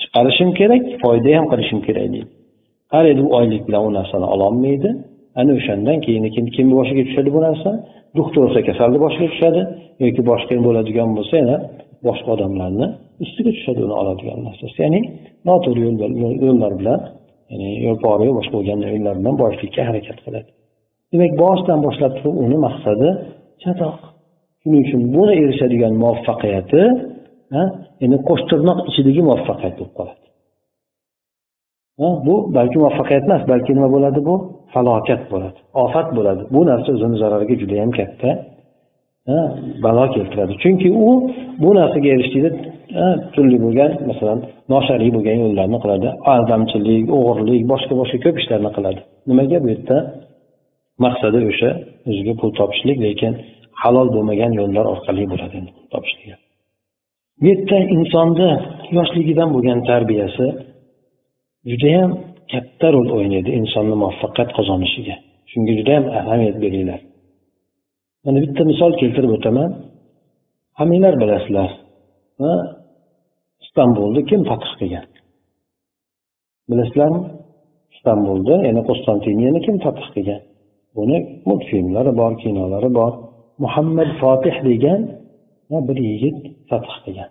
chiqarishim 0.00 0.50
kerak 0.58 0.82
foyda 1.02 1.30
ham 1.38 1.46
qilishim 1.52 1.80
kerak 1.86 2.06
deydi. 2.14 2.28
Qaraydi 2.92 3.20
u 3.26 3.28
oylik 3.38 3.62
bilan 3.68 3.82
u 3.88 3.90
narsani 3.98 4.26
ololmaydi. 4.34 4.90
Ana 5.40 5.50
o'shandan 5.58 5.98
keyin 6.04 6.24
kim 6.34 6.46
kimni 6.56 6.74
boshiga 6.80 7.02
tushadi 7.08 7.30
bu 7.36 7.40
narsa? 7.46 7.70
Doktor 8.18 8.40
bo'lsa 8.46 8.60
kasalni 8.68 8.98
boshiga 9.04 9.28
tushadi 9.34 9.60
yoki 10.04 10.22
boshqa 10.30 10.54
bo'ladigan 10.66 11.08
bo'lsa 11.16 11.34
yana 11.42 11.56
boshqa 12.08 12.28
odamlarni 12.36 12.86
ustiga 13.24 13.50
tushadi 13.56 13.80
uni 13.86 13.94
oladigan 14.00 14.38
narsasi. 14.48 14.76
Ya'ni 14.84 15.00
noto'g'ri 15.48 15.80
yo'llar 16.48 16.72
bilan 16.80 17.00
ya'ni 17.50 17.68
yo 17.86 17.92
pora 18.04 18.24
boshqa 18.38 18.54
bo'lgan 18.58 18.78
yo'llar 18.94 19.14
bilan 19.20 19.34
boyishlikka 19.42 19.82
harakat 19.88 20.18
qiladi. 20.24 20.50
Demak 21.12 21.32
boshidan 21.42 21.78
boshlab 21.86 22.12
turib 22.18 22.36
uni 22.44 22.58
maqsadi 22.66 23.08
chatoq. 23.62 23.96
Shuning 24.62 24.82
uchun 24.86 25.02
buni 25.16 25.34
erishadigan 25.42 25.94
muvaffaqiyati 26.02 26.82
endi 28.04 28.16
qo'shtirnoq 28.28 28.78
ichidagi 28.90 29.20
muvaffaqiyat 29.28 29.74
bo'lib 29.78 29.94
qoladi. 29.98 30.24
Bu 32.26 32.34
balki 32.56 32.76
muvaffaqiyat 32.82 33.24
emas 33.28 33.42
balki 33.52 33.70
nima 33.76 33.88
bo'ladi 33.94 34.20
bu? 34.28 34.34
Falokat 34.74 35.22
bo'ladi 35.32 35.58
ofat 35.84 36.08
bo'ladi. 36.16 36.42
Bu 36.54 36.60
narsa 36.70 36.88
o'zini 36.96 37.16
zarariga 37.22 37.54
judayam 37.62 37.90
katta. 37.98 38.30
Balo 39.84 40.04
keltiradi. 40.14 40.52
Chunki 40.62 40.88
u 41.06 41.08
bu 41.62 41.68
narsaga 41.78 42.08
erishishlikda 42.14 43.06
turli 43.34 43.58
bo'lgan 43.64 43.92
masalan 44.10 44.38
noshar'iy 44.72 45.10
bo'lgan 45.16 45.36
yo'llarni 45.44 45.78
qiladi. 45.84 46.08
Aldamchilik 46.32 47.04
o'g'irlik 47.18 47.62
boshqa 47.72 47.94
boshqa 48.00 48.18
ko'p 48.24 48.36
ishlarni 48.42 48.70
qiladi. 48.76 49.00
Nimaga 49.28 49.58
bu 49.64 49.68
yerda? 49.72 49.96
Maqsadi 51.04 51.38
o'sha 51.50 51.70
o'ziga 52.10 52.32
pul 52.40 52.50
topishlik 52.58 52.98
lekin 53.06 53.32
halol 53.82 54.08
bo'lmagan 54.14 54.52
yo'llar 54.60 54.84
orqali 54.94 55.24
bo'ladi 55.32 55.58
topishlik 55.92 56.44
bu 57.40 57.46
yerda 57.50 57.78
insonni 57.96 58.50
yoshligidan 58.96 59.48
bo'lgan 59.54 59.78
tarbiyasi 59.90 60.46
judayam 61.70 62.10
katta 62.52 62.86
rol 62.94 63.08
o'ynaydi 63.16 63.50
insonni 63.60 63.96
muvaffaqiyat 64.02 64.50
qozonishiga 64.58 65.16
shunga 65.50 65.72
judayam 65.78 66.04
ahamiyat 66.20 66.56
beringlar. 66.64 67.00
Mana 68.24 68.38
bitta 68.44 68.62
misol 68.70 68.92
keltirib 69.00 69.30
o'taman. 69.36 69.70
Hammanglar 70.78 71.14
bilasizlar. 71.22 71.70
Istanbulni 73.64 74.22
kim 74.30 74.40
fath 74.50 74.66
qilgan? 74.78 75.06
Bilasizlarmi? 76.70 77.20
Istanbulni 77.94 78.56
ya'ni 78.66 78.82
qo'stantiniyani 78.88 79.60
kim 79.66 79.76
fath 79.84 80.04
qilgan? 80.14 80.42
Buni 80.96 81.18
multfilmlari 81.48 82.12
bor 82.20 82.32
kinolari 82.42 82.90
bor. 82.98 83.12
Muhammad 83.64 84.10
fotih 84.20 84.56
degan 84.68 85.00
bir 85.88 85.98
yigit 86.08 86.38
fath 86.70 86.92
qilgan. 87.04 87.30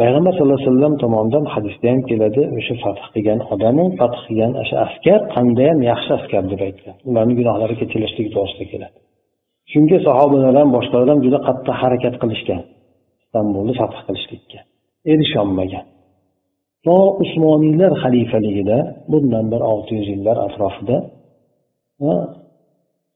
Payg'ambar 0.00 0.32
sallallohu 0.34 0.60
alayhi 0.60 0.70
vasallam 0.72 0.94
tomonidan 1.02 1.44
hadisda 1.54 1.86
ham 1.92 2.00
keladi 2.10 2.42
o'sha 2.58 2.74
fath 2.84 3.02
qilgan 3.14 3.38
odami 3.54 3.84
fath 4.00 4.18
qilgan 4.26 4.52
o'sha 4.62 4.76
askar 4.86 5.20
qandayyam 5.34 5.78
yaxshi 5.90 6.10
askar 6.18 6.42
deb 6.52 6.60
aytgan. 6.68 6.96
Ularni 7.08 7.34
gunohlari 7.40 7.74
kechirishligi 7.80 8.30
to'g'risida 8.36 8.66
keladi. 8.72 8.98
Chunki 9.70 9.96
sahobalar 10.06 10.54
ham 10.60 10.68
boshqalar 10.76 11.08
ham 11.12 11.20
juda 11.26 11.38
qattiq 11.48 11.76
harakat 11.82 12.14
qilishgan. 12.22 12.62
Istanbulni 13.22 13.74
fath 13.80 13.98
qilishlikka. 14.06 14.58
Erisholmagan 15.12 15.84
to 16.84 16.96
usmoniylar 17.22 17.92
xalifaligida 18.02 18.78
bundan 19.12 19.44
bir 19.52 19.60
olti 19.72 19.92
yuz 19.98 20.08
yillar 20.12 20.36
atrofida 20.46 20.96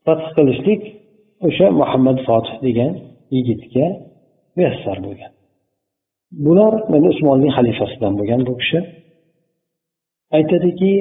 fath 0.06 0.26
qilishlik 0.36 0.82
o'sha 1.46 1.66
muhammad 1.80 2.18
fotih 2.26 2.56
degan 2.66 2.92
yigitga 3.34 3.86
muyassar 4.56 4.98
bo'lgan. 5.06 5.32
Bular 6.44 6.74
mana 6.92 7.08
usmonli 7.14 7.48
xalifasidan 7.56 8.12
bo'lgan 8.18 8.40
bu 8.48 8.54
kishi. 8.60 8.78
Aytadiki 10.36 10.92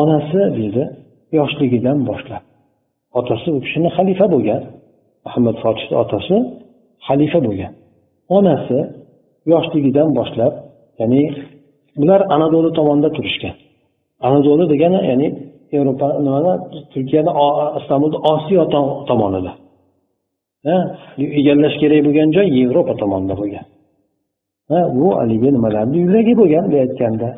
onasi 0.00 0.42
deydi 0.58 0.84
yoshligidan 1.38 1.98
boshlab. 2.08 2.44
Otasi 3.18 3.48
u 3.56 3.58
kishini 3.64 3.90
xalifa 3.96 4.26
bo'lgan. 4.34 4.62
Muhammad 5.24 5.56
fotihni 5.62 5.96
otasi 6.02 6.36
xalifa 7.06 7.38
bo'lgan. 7.46 7.72
Onasi 8.36 8.78
yoshligidan 9.52 10.08
boshlab 10.18 10.52
ya'ni 11.00 11.22
bular 12.00 12.20
anadolu 12.34 12.70
tomonda 12.78 13.08
turishgan. 13.16 13.54
Anadolu 14.26 14.64
degani 14.72 15.00
ya'ni 15.10 15.28
yevropa 15.74 16.08
nimani 16.26 16.52
turkiyani 16.92 17.30
istanbulni 17.78 18.18
osiyo 18.32 18.62
tomonida. 19.10 19.52
Egallash 21.40 21.76
kerak 21.82 22.00
bo'lgan 22.06 22.28
joy 22.36 22.46
yevropa 22.58 22.94
tomonida 23.02 23.34
bo'lgan. 23.40 23.64
Bu 24.98 25.06
haligi 25.18 25.48
nimalarni 25.56 25.98
yuragi 26.04 26.32
bo'lgan 26.40 26.62
bunday 26.66 26.80
aytganda 26.86 27.28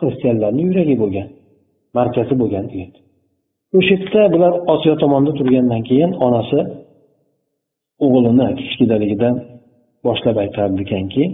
xristianlarni 0.00 0.62
yuragi 0.68 0.96
bo'lgan 1.02 1.28
markazi 1.98 2.34
bo'lgan 2.42 2.64
o'sha 3.78 3.94
yerda 3.96 4.22
bular 4.34 4.52
osiyo 4.74 4.94
tomonda 5.02 5.32
turgandan 5.38 5.82
keyin 5.88 6.10
onasi 6.26 6.58
o'g'lini 8.04 8.46
kichkinaligidan 8.60 9.34
boshlab 10.06 10.36
aytardi 10.44 10.80
ekanki 10.86 11.24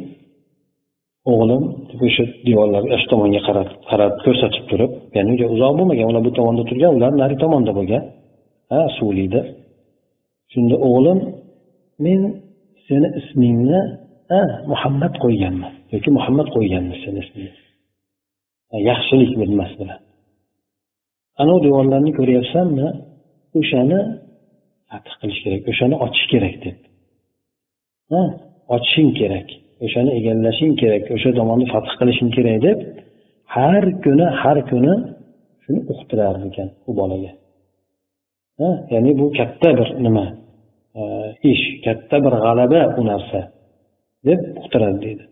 o'g'lim 1.33 1.63
o'sha 2.07 2.25
devorlar 2.47 2.83
shu 3.01 3.07
tomonga 3.13 3.41
qarab 3.49 3.69
qarab 3.91 4.13
ko'rsatib 4.25 4.65
turib 4.71 4.93
ya'ni 5.17 5.33
uzoq 5.55 5.73
bo'lmagan 5.79 6.07
ular 6.11 6.23
bu 6.29 6.33
tomonda 6.39 6.63
turgan 6.71 6.93
ular 6.99 7.13
nari 7.23 7.37
tomonda 7.45 7.73
bo'lgan? 7.79 8.03
Ha 8.73 8.81
suvlikda 8.99 9.41
shunda 10.53 10.77
o'g'lim 10.89 11.19
men 12.05 12.21
seni 12.87 13.09
ismingni 13.21 13.81
muhammad 14.73 15.15
qo'yganman 15.25 15.73
yoki 15.95 16.11
muhammad 16.17 16.49
qo'yganmiz 16.57 16.99
seni 17.05 17.19
ismingni. 17.25 17.61
Yaxshilik 18.91 19.33
bilmas 19.41 19.73
bilan. 19.81 20.01
Anavi 21.43 21.61
devorlarni 21.67 22.13
ko'ryapsanmi? 22.19 22.89
O'shani 23.61 24.01
fath 24.91 25.11
qilish 25.21 25.41
kerak 25.45 25.63
o'shani 25.71 25.97
ochish 26.05 26.27
kerak 26.33 26.57
deb. 26.65 26.77
Ochishing 28.75 29.11
kerak 29.21 29.49
o'shani 29.85 30.11
egallashing 30.19 30.75
kerak 30.83 31.05
o'sha 31.17 31.31
tomonni 31.39 31.67
fath 31.73 31.93
qilishing 32.01 32.31
kerak 32.37 32.59
deb 32.67 32.79
har 33.57 33.83
kuni 34.05 34.27
har 34.43 34.59
kuni 34.71 34.95
shuni 35.63 35.81
uqtirar 35.93 36.35
ekan 36.49 36.69
u 36.89 36.93
bolaga? 37.01 37.33
Ya'ni 38.93 39.13
bu 39.21 39.27
katta 39.39 39.69
bir 39.79 39.89
nima 40.05 40.27
e, 41.01 41.03
ish 41.53 41.65
katta 41.85 42.17
bir 42.25 42.35
g'alaba 42.45 42.81
u 43.01 43.03
narsa 43.11 43.41
deb 44.29 44.41
uqtiradi 44.61 44.99
deydi. 45.05 45.25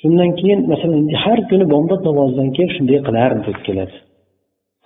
Shundan 0.00 0.30
keyin 0.40 0.60
masalan 0.72 1.02
har 1.24 1.38
kuni 1.50 1.64
bomdod 1.72 2.02
namozidan 2.08 2.48
keyin 2.56 2.70
shunday 2.76 2.98
qilardi 3.08 3.40
deb 3.48 3.58
keladi. 3.66 3.96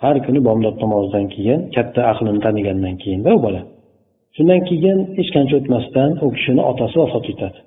Har 0.03 0.15
kuni 0.25 0.39
bomdod 0.47 0.75
namozidan 0.83 1.25
keyin 1.35 1.59
katta 1.75 2.01
aqlini 2.11 2.39
tanigandan 2.45 2.95
keyinda 3.03 3.29
u 3.37 3.39
bola. 3.45 3.61
Shundan 4.35 4.61
keyin 4.69 4.99
hech 5.17 5.29
qancha 5.35 5.55
o'tmasdan 5.59 6.09
u 6.25 6.27
kishini 6.35 6.61
otasi 6.71 6.95
vafot 7.03 7.25
etadi. 7.33 7.59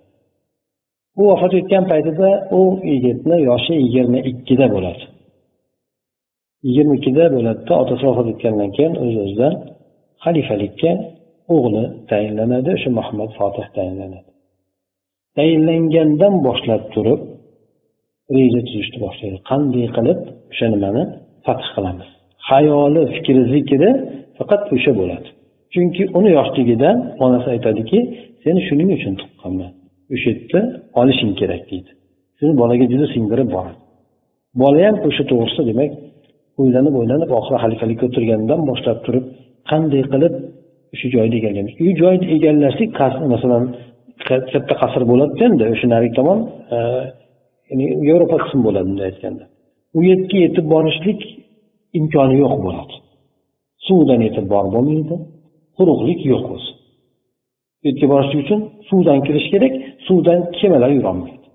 U 1.20 1.22
vafot 1.30 1.52
etgan 1.60 1.84
paytida 1.92 2.30
u 2.58 2.60
yigitni 2.92 3.36
yoshi 3.48 3.74
yigirma 3.84 4.18
ikkida 4.30 4.66
bo'ladi. 4.74 5.04
Yigirma 6.66 6.94
ikkida 6.98 7.24
bo'ladida 7.36 7.74
otasi 7.82 8.04
vafot 8.10 8.28
etgandan 8.32 8.70
keyin 8.76 8.94
o'z 9.04 9.14
o'zidan 9.24 9.54
xalifalikka 10.24 10.92
o'g'li 11.54 11.84
tayinlanadi 12.10 12.70
o'sha 12.76 12.90
muhammad 12.98 13.30
fotih 13.38 13.66
tayinlanadi. 13.76 14.30
Tayinlangandan 15.38 16.34
boshlab 16.46 16.82
turib 16.94 17.20
reja 18.36 18.60
tuzishni 18.68 18.98
boshlaydi 19.06 19.38
qanday 19.50 19.86
qilib 19.96 20.20
o'sha 20.52 20.66
nimani 20.74 21.02
fath 21.46 21.66
qilamiz? 21.74 22.08
Hayoli 22.50 23.02
fikri 23.14 23.42
zikri 23.54 23.90
faqat 24.38 24.62
o'sha 24.76 24.92
bo'ladi. 25.00 25.28
Chunki 25.74 26.02
uni 26.18 26.30
yoshligida 26.38 26.90
onasi 27.24 27.48
aytadiki 27.54 27.98
seni 28.42 28.60
shuning 28.68 28.90
uchun 28.96 29.14
tuqqanman 29.20 29.72
o'sha 30.14 30.28
yerda 30.32 30.60
olishing 31.00 31.32
kerak 31.40 31.62
deydi. 31.70 31.90
Shuni 32.38 32.52
bolaga 32.60 32.84
juda 32.92 33.06
singdirib 33.14 33.48
boradi. 33.56 33.78
Bola 34.62 34.80
ham 34.86 34.96
o'sha 35.08 35.22
to'g'risida 35.30 35.64
demak 35.70 35.90
o'ylanib 36.60 36.94
o'ylanib 37.00 37.30
oxiri 37.38 37.58
xalifalikka 37.64 38.04
o'tirganidan 38.08 38.60
boshlab 38.70 38.98
turib 39.06 39.24
qanday 39.70 40.02
qilib 40.12 40.34
shu 40.98 41.06
joyni 41.14 41.36
egallamiz 41.40 41.72
uy 41.84 41.92
joyni 42.02 42.26
egallashlik 42.36 42.90
masalan 43.34 43.64
katta 44.28 44.74
qasr 44.82 45.02
bo'ladida 45.10 45.42
endi 45.48 45.64
o'sha 45.74 45.86
narigi 45.94 46.14
tomon 46.18 46.38
e, 46.76 46.78
ya'ni 47.70 47.84
yevropa 48.08 48.36
qismi 48.44 48.60
bo'ladi 48.66 48.86
bunday 48.90 49.06
aytganda. 49.10 49.44
U 49.96 49.98
yerga 50.10 50.36
yetib 50.44 50.66
borishlik 50.74 51.20
imkoni 51.98 52.36
yo'q 52.42 52.54
bo'ladi. 52.66 52.94
Suvdan 53.86 54.20
yetib 54.26 54.46
borib 54.52 54.72
bo'lmaydi. 54.76 55.16
Quruqlik 55.78 56.20
yo'q 56.32 56.44
o'zi. 56.54 56.70
U 57.82 57.84
yerga 57.88 58.06
borishlik 58.12 58.40
uchun 58.44 58.60
suvdan 58.88 59.18
kirish 59.26 59.48
kerak 59.52 59.72
suvdan 60.06 60.40
kemalar 60.58 60.90
yurolmaydi 60.98 61.46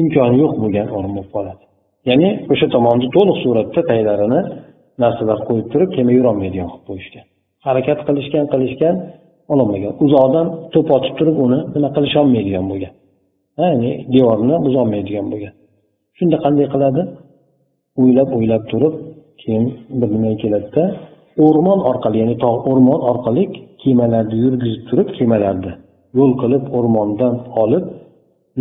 imkoni 0.00 0.36
yo'q 0.42 0.52
bo'lgan 0.62 0.88
o'rin 0.96 1.12
bo'lib 1.16 1.30
qoladi. 1.36 1.62
Ya'ni 2.08 2.28
o'sha 2.52 2.66
tomonni 2.74 3.06
to'liq 3.16 3.38
suratda 3.44 3.80
taglarini 3.90 4.40
narsalar 5.02 5.38
qo'yib 5.48 5.66
turib 5.72 5.90
kema 5.96 6.12
yurolmaydigan 6.18 6.68
qilib 6.72 6.84
qo'yishgan. 6.88 7.24
Harakat 7.66 7.98
qilishgan 8.08 8.44
qilishgan 8.52 8.94
ololmagan. 9.52 9.92
Uzoqdan 10.04 10.46
to'p 10.74 10.88
otib 10.96 11.14
turib 11.18 11.36
uni 11.44 11.58
nima 11.74 11.88
qilisholmaydigan 11.96 12.64
bo'lgan 12.70 12.92
ya'ni 13.60 13.92
devorni 14.14 14.56
buzolmaydigan 14.66 15.26
bo'lgan 15.32 15.54
shunda 16.18 16.36
qanday 16.44 16.66
qiladi? 16.74 17.02
O'ylab 18.00 18.28
o'ylab 18.36 18.62
turib 18.72 18.94
keyin 19.42 19.64
bir 20.00 20.08
nima 20.14 20.30
keladida 20.42 20.84
o'rmon 21.44 21.80
orqali 21.90 22.16
ya'ni 22.22 22.36
tog' 22.44 22.60
o'rmon 22.70 23.00
orqali 23.10 23.42
kemalarni 23.82 24.36
yurgizib 24.44 24.82
turib 24.88 25.08
kemalarni 25.18 25.72
yo'l 26.18 26.32
qilib 26.42 26.64
o'rmondan 26.78 27.34
olib 27.62 27.84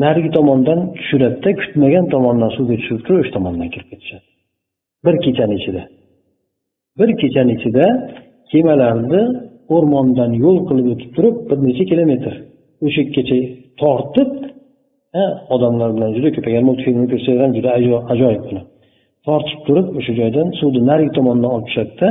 narigi 0.04 0.30
tomondan 0.38 0.80
tushiradida 0.98 1.50
kutmagan 1.62 2.06
tomondan 2.14 2.50
suvga 2.58 2.76
tushirib 2.80 3.04
turib 3.06 3.20
o'sha 3.24 3.34
tomondan 3.38 3.70
kirib 3.74 3.88
ketishadi. 3.92 4.26
Bir 5.06 5.16
kechani 5.26 5.56
ichida 5.60 5.84
bir 7.00 7.10
kechani 7.22 7.52
ichida 7.58 7.86
kemalarni 8.52 9.22
o'rmondan 9.76 10.32
yo'l 10.44 10.58
qilib 10.70 10.88
o'tib 10.94 11.10
turib 11.16 11.36
bir 11.50 11.58
necha 11.68 11.84
kilometr 11.92 12.34
o'sha 12.86 13.02
yergacha 13.02 13.38
tortib 13.82 14.32
odamlar 15.56 15.90
bilan 15.96 16.10
juda 16.18 16.30
ko'paygan 16.36 16.64
multfilmni 16.70 17.08
ko'rsangiz 17.14 17.42
ham 17.44 17.52
juda 17.58 17.70
ajoyib 18.14 18.44
buni. 18.50 18.62
Tortib 19.28 19.60
turib 19.68 19.88
o'sha 20.00 20.14
joydan 20.20 20.48
suvni 20.60 20.82
narigi 20.90 21.12
tomonidan 21.18 21.52
olib 21.56 21.68
tushadida 21.70 22.08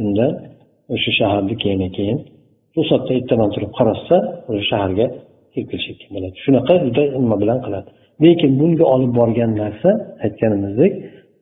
shunda 0.00 0.26
o'sha 0.94 1.10
shaharni 1.20 1.54
keyin 1.62 1.82
keyin 1.96 2.18
to'satdan 2.74 3.14
ertadan 3.20 3.50
turib 3.54 3.72
qarashsa 3.78 4.16
o'sha 4.50 4.64
shaharga 4.72 5.06
kirib 5.52 5.68
kelishga 5.72 6.06
bo'ladi. 6.14 6.36
Shunaqa 6.44 6.74
juda 6.84 7.02
nima 7.24 7.36
bilan 7.42 7.58
qiladi. 7.66 7.88
Lekin 8.24 8.50
bunga 8.60 8.84
olib 8.94 9.12
borgan 9.20 9.50
narsa 9.62 9.90
aytganimizdek 10.24 10.92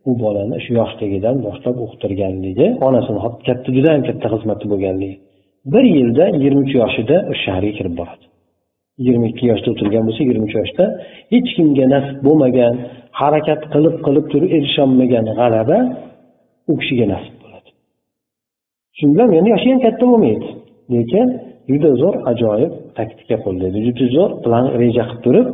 u 0.09 0.11
bolani 0.23 0.57
shu 0.65 0.71
yoshdagidan 0.81 1.37
boshlab 1.47 1.77
o'qitirganligi 1.85 2.67
onasini 2.87 3.21
katta 3.49 3.69
judayam 3.77 4.03
katta 4.09 4.27
xizmati 4.35 4.67
bo'lganligi. 4.73 5.17
Bir 5.73 5.85
yilda 5.97 6.25
yigirma 6.35 6.61
uch 6.67 6.75
yoshida 6.83 7.17
o'sha 7.31 7.43
shaharga 7.45 7.73
kirib 7.79 7.95
boradi. 8.01 8.25
Yigirma 8.99 9.27
ikki 9.33 9.45
yoshda 9.51 9.69
o'tirgan 9.75 10.03
bo'lsa 10.07 10.21
yigirma 10.25 10.45
uch 10.49 10.57
yoshda 10.61 10.85
hech 11.33 11.49
kimga 11.57 11.87
nasib 11.95 12.19
bo'lmagan 12.27 12.75
harakat 13.21 13.61
qilib 13.75 13.97
qilib 14.07 14.27
turib 14.33 14.51
erisholmagan 14.57 15.25
g'alaba 15.39 15.79
u 16.71 16.75
kishiga 16.81 17.07
nasib 17.15 17.38
shu 18.99 19.05
bilan 19.13 19.29
endi 19.39 19.49
yoshi 19.55 19.67
ham 19.73 19.81
katta 19.87 20.05
bo'lmaydi 20.11 20.49
lekin 20.95 21.27
juda 21.71 21.91
zo'r 22.03 22.17
ajoyib 22.33 22.73
taktika 22.99 23.37
qo'llaydi. 23.45 23.79
Juda 23.87 24.07
zo'r 24.17 24.31
plan 24.45 24.65
reja 24.81 25.05
qilib 25.11 25.23
turib 25.27 25.47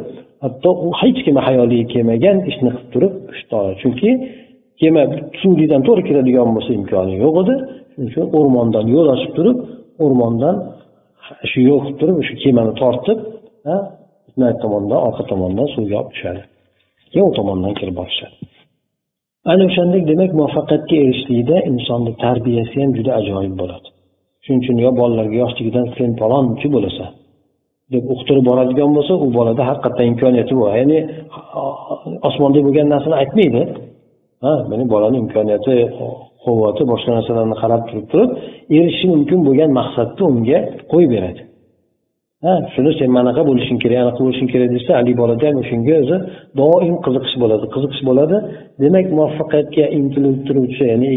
hatto 0.45 0.71
u 0.87 0.89
hech 1.01 1.19
kimni 1.25 1.43
hayoliga 1.49 1.87
kelmagan 1.95 2.37
ishni 2.51 2.71
qilib 2.77 2.91
turib 2.93 3.15
chunki 3.81 4.11
kema 4.81 5.03
suvlikdan 5.41 5.83
to'g'ri 5.87 6.03
kiradigan 6.09 6.49
bo'lsa 6.57 6.71
imkoni 6.79 7.15
yo'q 7.25 7.37
edi. 7.43 7.55
Shuning 7.93 8.09
uchun 8.11 8.27
o'rmondan 8.39 8.87
yo'l 8.95 9.09
ochib 9.15 9.33
turib 9.39 9.59
o'rmondan 10.05 10.57
shu 11.51 11.59
yo'l 11.69 11.81
qilib 11.85 11.99
turib 12.01 12.17
o'sha 12.23 12.35
kemani 12.43 12.73
tortib 12.83 13.19
naryoq 14.41 14.59
tomondan 14.65 14.99
orqa 15.09 15.23
tomondan 15.31 15.67
suvga 15.75 15.97
olib 16.01 16.11
tushadi. 16.15 16.43
Keyin 17.13 17.27
u 17.31 17.33
tomondan 17.39 17.73
kirib 17.79 17.97
borishadi. 18.01 18.35
Ana 19.51 19.63
o'shandek 19.69 20.03
demak 20.11 20.31
muvaffaqiyatga 20.39 20.97
erishishlikda 21.05 21.57
insonni 21.71 22.13
tarbiyasi 22.25 22.75
ham 22.83 22.91
juda 22.99 23.13
ajoyib 23.21 23.55
bo'ladi. 23.61 23.89
Shuning 24.45 24.61
uchun 24.65 24.77
yo 24.85 24.91
bolalarga 25.01 25.37
yoshligidan 25.45 25.87
sen 25.97 26.11
palonchi 26.21 26.67
bo'lasan 26.77 27.11
deb 27.93 28.05
uqtirib 28.15 28.45
boradigan 28.51 28.91
bo'lsa 28.97 29.15
u 29.25 29.27
bolada 29.39 29.63
haqiqatdan 29.71 30.07
imkoniyati 30.13 30.55
bor. 30.61 30.69
Ya'ni 30.81 30.99
osmonda 32.29 32.61
bo'lgan 32.67 32.87
narsani 32.95 33.17
aytmaydi. 33.23 33.63
Ha 34.45 34.53
meni 34.71 34.85
bolani 34.95 35.17
imkoniyati 35.25 35.75
quvvati 36.45 36.83
boshqa 36.93 37.11
narsalarni 37.19 37.57
qarab 37.63 37.83
turib 37.89 38.07
turib 38.13 38.31
erishishi 38.77 39.07
mumkin 39.15 39.39
bo'lgan 39.47 39.71
maqsadni 39.81 40.23
unga 40.33 40.59
qo'yib 40.93 41.11
beradi. 41.17 41.41
Ha 42.45 42.55
shuni 42.75 42.91
sen 42.99 43.11
manaqa 43.19 43.43
bo'lishing 43.51 43.79
kerak 43.83 43.99
anaqa 44.05 44.21
bo'lishing 44.27 44.49
kerak 44.53 44.71
desa 44.77 44.91
haligi 44.99 45.17
bolada 45.23 45.45
ham 45.49 45.57
o'shanga 45.63 45.95
o'zi 46.03 46.17
doim 46.61 46.97
qiziqish 47.05 47.37
bo'ladi 47.43 47.65
qiziqish 47.75 48.03
bo'ladi. 48.09 48.37
Demak 48.83 49.07
muvaffaqiyatga 49.19 49.85
intiltiruvchi 49.99 50.85
ya'ni 50.93 51.09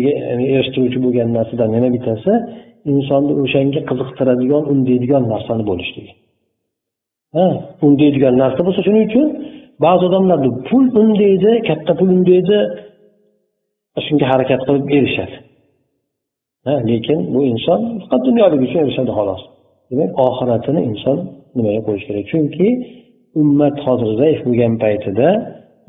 erishtiruvchi 0.56 1.00
bo'lgan 1.06 1.30
narsadan 1.38 1.70
yana 1.78 1.90
bittasi 1.96 2.32
insonni 2.94 3.34
o'shanga 3.44 3.82
qiziqtiradigan 3.90 4.63
undaydigan 4.74 5.24
narsani 5.34 5.63
bo'lishligi 5.70 6.13
ha 7.38 7.48
undaydigan 7.88 8.34
narsa 8.44 8.62
bo'lsa 8.68 8.82
shuning 8.88 9.04
uchun 9.10 9.28
ba'zi 9.86 10.04
odamlar 10.10 10.38
pul 10.70 10.86
undaydi 11.02 11.52
katta 11.70 11.92
pul 12.00 12.10
undaydi 12.18 12.58
shunga 14.08 14.26
harakat 14.32 14.62
qilib 14.68 14.86
erishadi. 14.98 15.36
Ha 16.66 16.74
lekin 16.90 17.20
bu 17.34 17.40
inson 17.52 17.80
faqat 18.02 18.22
dunyolik 18.28 18.60
uchun 18.68 18.80
erishadi 18.86 19.12
xolos. 19.20 19.42
Demak 19.89 20.12
oxiratini 20.28 20.82
inson 20.91 21.17
nimaga 21.58 21.82
qo'yish 21.88 22.06
kerak? 22.08 22.26
Chunki 22.32 22.67
ummat 23.41 23.76
hozir 23.86 24.12
zaif 24.21 24.39
bo'lgan 24.47 24.73
paytida 24.84 25.28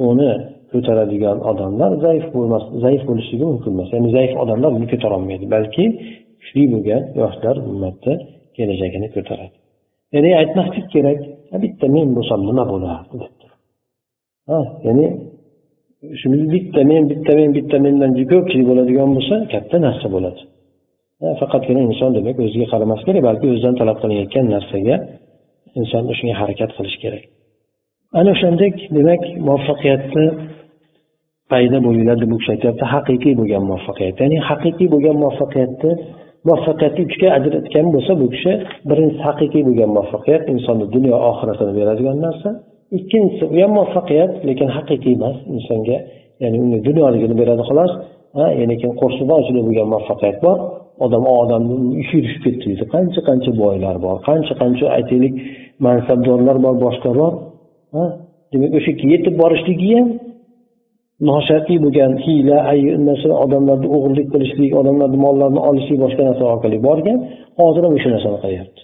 uni 0.08 0.32
ko'taradigan 0.72 1.38
odamlar 1.50 1.90
zaif 2.06 2.24
bo'lmas 2.34 2.64
zaif 2.84 3.02
bo'lishligi 3.08 3.44
mumkin 3.52 3.70
emas. 3.76 3.88
Ya'ni 3.94 4.10
zaif 4.16 4.32
odamlar 4.42 4.70
uni 4.78 4.86
ko'tarolmaydi 4.92 5.46
balki 5.54 5.84
kuchli 6.40 6.64
bo'lgan 6.72 7.02
yoshlar 7.20 7.56
ummatni 7.70 8.14
kelajagini 8.56 9.08
ko'taradi. 9.16 9.56
Ya'ni 10.14 10.30
aytmaslik 10.40 10.86
kerak 10.94 11.18
bitta 11.64 11.86
men 11.96 12.08
bo'lsam 12.16 12.40
nima 12.48 12.64
bo'lardi? 12.72 13.16
deb 13.22 13.52
ha 14.50 14.58
ya'ni 14.86 15.06
shu 16.20 16.26
bitta 16.54 16.80
men 16.90 17.02
bitta 17.10 17.32
men 17.40 17.50
bitta 17.58 17.76
mendan 17.86 18.10
ko'pchilik 18.32 18.66
bo'ladigan 18.70 19.10
bo'lsa 19.16 19.34
katta 19.52 19.76
narsa 19.86 20.06
bo'ladi. 20.16 20.40
Faqatgina 21.40 21.80
inson 21.88 22.10
demak 22.18 22.36
o'ziga 22.46 22.66
qaramas 22.72 23.00
kerak 23.06 23.22
balki 23.28 23.46
o'zidan 23.52 23.74
talab 23.80 23.96
qilinayotgan 24.02 24.44
narsaga 24.54 24.96
inson 25.80 26.02
shunga 26.18 26.34
harakat 26.40 26.70
qilish 26.76 26.98
kerak. 27.02 27.24
Ana 28.18 28.30
o'shandek 28.36 28.74
demak 28.96 29.22
muvaffaqiyatni 29.46 30.26
paydo 31.52 31.78
bo'linglar 31.86 32.16
deb 32.22 32.30
u 32.34 32.36
kishi 32.40 32.50
aytyapti 32.56 32.84
haqiqiy 32.94 33.34
bo'lgan 33.40 33.62
muvaffaqiyat. 33.70 34.14
Ya'ni 34.22 34.38
haqiqiy 34.48 34.88
bo'lgan 34.94 35.16
muvaffaqiyatni 35.22 35.92
muvaffaqiyatni 36.48 37.02
uchga 37.08 37.28
ajratgan 37.38 37.86
bo'lsa 37.94 38.12
bu 38.20 38.26
kishi 38.34 38.52
birinchisi 38.90 39.22
haqiqiy 39.28 39.62
bo'lgan 39.68 39.90
muvaffaqiyat 39.96 40.42
insonni 40.54 40.86
dunyo 40.96 41.16
oxiratini 41.30 41.72
beradigan 41.78 42.18
narsa. 42.26 42.48
Ikkinchisi 42.98 43.44
u 43.52 43.56
ham 43.62 43.72
muvaffaqiyat 43.78 44.32
lekin 44.48 44.68
haqiqiy 44.76 45.14
emas 45.18 45.36
insonga 45.56 45.98
ya'ni 46.42 46.56
unga 46.64 46.78
dunyoligini 46.88 47.34
beradi 47.40 47.62
xolos. 47.68 47.92
Ya'ni 48.60 48.74
keyin 48.80 48.94
qo'rsqo'rg'on 49.00 49.64
bo'lgan 49.68 49.86
muvaffaqiyat 49.92 50.38
bor. 50.46 50.58
Odam 51.04 51.24
odamni 51.40 51.76
ishi 52.02 52.14
yurishib 52.18 52.42
ketdi 52.46 52.64
deydi 52.68 52.84
qancha 52.94 53.20
qancha 53.28 53.50
boylar 53.62 53.96
bor 54.06 54.16
qancha 54.28 54.54
qancha 54.62 54.86
aytaylik 54.96 55.34
mansabdorlar 55.86 56.56
bor 56.64 56.74
boshqa 56.86 57.10
bor 57.20 57.32
demak 58.52 58.70
o'sha 58.78 58.90
yerga 58.92 59.06
yetib 59.14 59.34
borishligi 59.42 59.90
ham 59.98 60.08
noshartiy 61.30 61.78
bo'lgan 61.84 62.12
hiyla 62.24 62.58
narsa 63.08 63.28
odamlarni 63.44 63.88
o'g'irlik 63.96 64.28
qilishlik 64.34 64.72
odamlarni 64.80 65.18
mollarini 65.26 65.62
olishlik 65.68 65.98
boshqa 66.04 66.22
narsa 66.28 66.44
orqali 66.52 66.78
borgan 66.88 67.18
hozir 67.60 67.82
ham 67.86 67.94
o'sha 67.98 68.10
narsani 68.14 68.38
qilyapti. 68.44 68.80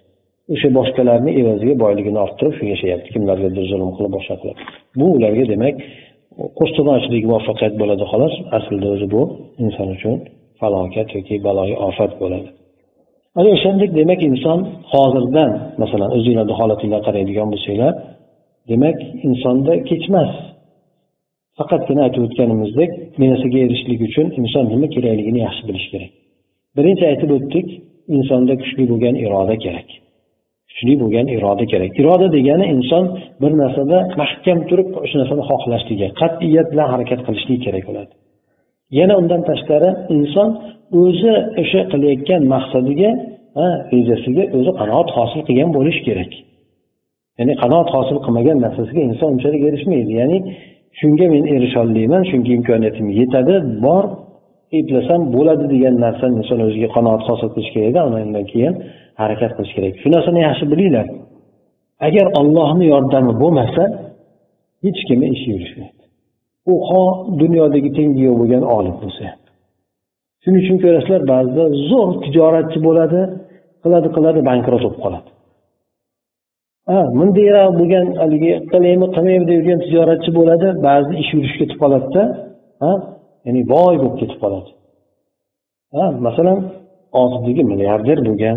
O'sha 0.55 0.69
boshqalarni 0.79 1.31
evaziga 1.41 1.75
boyligini 1.85 2.19
orttirib 2.25 2.55
shu 2.59 2.65
yashayapti 2.73 3.09
kimlargadir 3.15 3.65
zulm 3.73 3.91
qilib 3.97 4.13
boshqa 4.17 4.35
qilib 4.41 4.57
bu 5.01 5.07
ularga 5.17 5.45
demak 5.53 5.77
qo'shtirnochilik 6.59 7.25
muvaffaqiyat 7.31 7.75
bo'ladi 7.83 8.05
xolos. 8.13 8.35
Aslida 8.59 8.89
o'zi 8.95 9.07
bu 9.15 9.23
inson 9.65 9.89
uchun 9.97 10.17
falokat 10.61 11.09
yoki 11.17 11.35
baloyi 11.47 11.75
ofat 11.89 12.13
bo'ladi. 12.23 12.49
Ana 13.39 13.49
o'shandek 13.57 13.91
demak 14.01 14.21
inson 14.31 14.59
hozirdan 14.93 15.51
masalan 15.83 16.11
o'zinglarni 16.17 16.55
holatinglarga 16.61 17.05
qaraydigan 17.09 17.49
bo'lsanglar 17.53 17.93
demak 18.71 18.99
insonda 19.29 19.73
kechmas. 19.89 20.33
Faqatgina 21.59 22.01
aytib 22.07 22.23
o'tganimizdek 22.27 22.91
bu 23.19 23.25
narsaga 23.31 23.59
erishishlik 23.65 24.01
uchun 24.09 24.27
inson 24.41 24.65
nima 24.73 24.87
kerakligini 24.95 25.41
yaxshi 25.47 25.63
bilish 25.69 25.87
kerak. 25.93 26.13
Birinchi 26.77 27.05
aytib 27.11 27.31
o'tdik 27.37 27.69
insonda 28.17 28.55
kuchli 28.63 28.85
bo'lgan 28.91 29.15
iroda 29.25 29.57
kerak. 29.65 29.89
Kuchli 30.69 30.95
bo'lgan 31.03 31.27
iroda 31.37 31.65
kerak. 31.73 31.91
Iroda 32.01 32.27
degani 32.37 32.67
inson 32.75 33.05
bir 33.43 33.53
narsada 33.63 33.99
mahkam 34.23 34.59
turib 34.69 34.89
o'sha 35.05 35.17
narsani 35.21 35.43
xohlashligi 35.51 36.09
qat'iyat 36.21 36.67
bilan 36.73 36.89
harakat 36.93 37.21
qilishlik 37.27 37.61
kerak 37.67 37.85
bo'ladi. 37.89 38.13
Yana 38.99 39.15
undan 39.21 39.43
tashqari 39.51 39.91
inson 40.17 40.49
o'zi 41.03 41.35
o'sha 41.63 41.81
qilayotgan 41.93 42.43
maqsadiga 42.55 43.11
rejasiga 43.93 44.45
o'zi 44.57 44.73
qanoat 44.81 45.09
hosil 45.17 45.41
qilgan 45.49 45.71
bo'lishi 45.77 46.03
kerak. 46.09 46.31
Ya'ni 47.39 47.55
qanoat 47.63 47.89
hosil 47.97 48.19
qilmagan 48.25 48.59
narsasiga 48.67 49.03
inson 49.11 49.29
unchalik 49.37 49.63
erishmaydi. 49.69 50.13
Ya'ni 50.21 50.39
shunga 51.01 51.27
men 51.35 51.45
erisholmayman 51.57 52.23
shunga 52.31 52.51
imkoniyatim 52.59 53.07
yetadi 53.21 53.55
bor 53.87 54.05
eplasam 54.79 55.21
bo'ladi 55.35 55.65
degan 55.75 55.95
narsani 56.05 56.35
inson 56.41 56.59
o'ziga 56.67 56.89
qanoat 56.97 57.23
hosil 57.29 57.49
qilish 57.55 57.71
kerakda 57.75 58.01
undan 58.09 58.45
keyin 58.53 58.75
harakat 59.21 59.51
qilish 59.57 59.75
kerak. 59.77 59.95
Shu 60.03 60.09
narsani 60.17 60.41
yaxshi 60.49 60.65
bilinglar. 60.73 61.07
Agar 62.07 62.27
ollohni 62.41 62.85
yordami 62.95 63.33
bo'lmasa 63.43 63.83
hech 64.85 65.01
kimni 65.09 65.29
ishi 65.37 65.49
yurishmaydi. 65.55 66.04
U 66.73 66.75
ho 66.89 67.03
dunyodagi 67.41 67.91
tengi 67.99 68.21
yo'q 68.27 68.37
bo'lgan 68.41 68.63
olim 68.77 68.95
bo'lsa 69.03 69.23
ham. 69.29 69.39
Shuning 70.43 70.61
uchun 70.65 70.79
ko'rasizlar 70.85 71.23
ba'zida 71.33 71.65
zo'r 71.91 72.11
tijoratchi 72.25 72.79
bo'ladi 72.87 73.21
qiladi 73.83 74.09
qiladi 74.17 74.41
bankrot 74.51 74.81
bo'lib 74.85 74.99
qoladi. 75.05 75.29
Ha 76.91 77.01
bundayroq 77.19 77.73
bo'lgan 77.81 78.07
haligi 78.23 78.53
qilaymi 78.73 79.07
qilmaymi 79.15 79.45
deb 79.51 79.57
yurgan 79.59 79.81
tijoratchi 79.87 80.31
bo'ladi 80.39 80.69
ba'zi 80.89 81.13
ish 81.23 81.31
yurishib 81.35 81.59
ketib 81.63 81.79
qoladida 81.83 82.23
ha 82.83 82.93
ya'ni 83.47 83.63
boy 83.75 83.95
bo'lib 84.03 84.17
ketib 84.21 84.39
qoladi. 84.45 84.71
Ha 85.95 86.05
masalan 86.27 86.59
oxirgi 87.23 87.63
milliarder 87.71 88.19
bo'lgan 88.29 88.57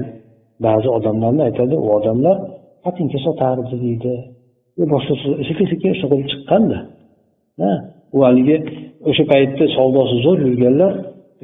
ba'zi 0.65 0.87
odamlarni 0.97 1.41
aytadi 1.47 1.75
u 1.85 1.87
odamlar 1.97 2.37
patinka 2.83 3.19
sotardi 3.25 3.75
deydi 3.85 4.13
boshqa 4.93 5.13
sekin 5.49 5.65
sekin 5.73 5.91
shunaqa 5.97 6.13
bo'lib 6.13 6.27
chiqqanda. 6.33 6.77
Ha 7.61 7.71
u 8.17 8.19
haligi 8.27 8.57
o'sha 9.09 9.23
paytda 9.31 9.65
savdosi 9.77 10.15
zo'r 10.25 10.39
yurganlar 10.47 10.93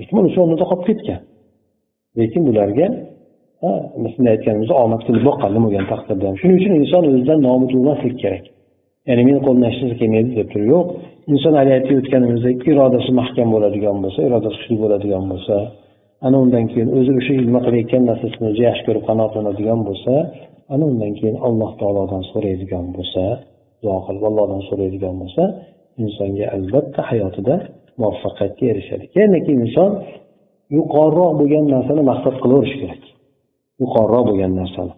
ehtimol 0.02 0.26
o'sha 0.30 0.40
o'rnida 0.44 0.66
qolib 0.72 0.86
ketgan. 0.90 1.20
Lekin 2.20 2.42
bularga 2.50 2.88
shunday 4.14 4.32
aytganimizdek 4.36 4.78
omad 4.86 5.02
kulib 5.08 5.24
boqqan 5.30 5.50
nima 5.56 5.66
bo'lgan 5.68 5.86
taqdirda. 5.94 6.26
Ham 6.30 6.38
shuning 6.42 6.58
uchun 6.60 6.74
inson 6.82 7.04
o'zidan 7.10 7.40
noumid 7.48 7.72
bo'lmaslik 7.76 8.16
kerak. 8.24 8.44
Ya'ni 9.10 9.22
meni 9.28 9.40
qo'limdan 9.46 9.70
hech 9.72 9.80
narsa 9.84 9.96
kelmaydi 10.02 10.32
deb 10.40 10.48
turib 10.54 10.70
yo'q. 10.74 10.88
Inson 11.34 11.54
haligi 11.60 11.76
aytib 11.78 11.96
o'tganimizdek 12.02 12.58
irodasi 12.72 13.12
mahkam 13.22 13.48
bo'ladigan 13.56 13.98
bo'lsa 14.04 14.20
irodasi 14.28 14.56
kuchli 14.62 14.76
bo'ladigan 14.84 15.24
bo'lsa 15.32 15.56
ana 16.26 16.38
undan 16.44 16.66
keyin 16.72 16.90
o'zi 16.98 17.12
o'sha 17.20 17.34
nima 17.48 17.62
qilayotgan 17.66 18.04
narsasini 18.10 18.46
o'zi 18.52 18.62
yaxshi 18.70 18.84
ko'rib 18.88 19.04
qanoatlanadigan 19.10 19.80
bo'lsa 19.88 20.14
ana 20.74 20.84
undan 20.92 21.12
keyin 21.20 21.38
alloh 21.48 21.72
taolodan 21.82 22.24
so'raydigan 22.32 22.86
bo'lsa 22.96 23.24
duo 23.84 23.98
qilib 24.06 24.24
allohdan 24.30 24.62
so'raydigan 24.70 25.16
bo'lsa 25.22 25.44
insonga 26.02 26.46
albatta 26.56 27.02
hayotida 27.10 27.56
muvaffaqiyatga 28.02 28.66
erishadi. 28.74 29.06
Ya'ni 29.18 29.40
inson 29.56 29.92
yuqoriroq 30.78 31.32
bo'lgan 31.40 31.66
narsani 31.76 32.02
maqsad 32.12 32.36
qilaverish 32.44 32.76
kerak. 32.82 33.02
Yuqoriroq 33.82 34.24
bo'lgan 34.30 34.52
narsani. 34.62 34.94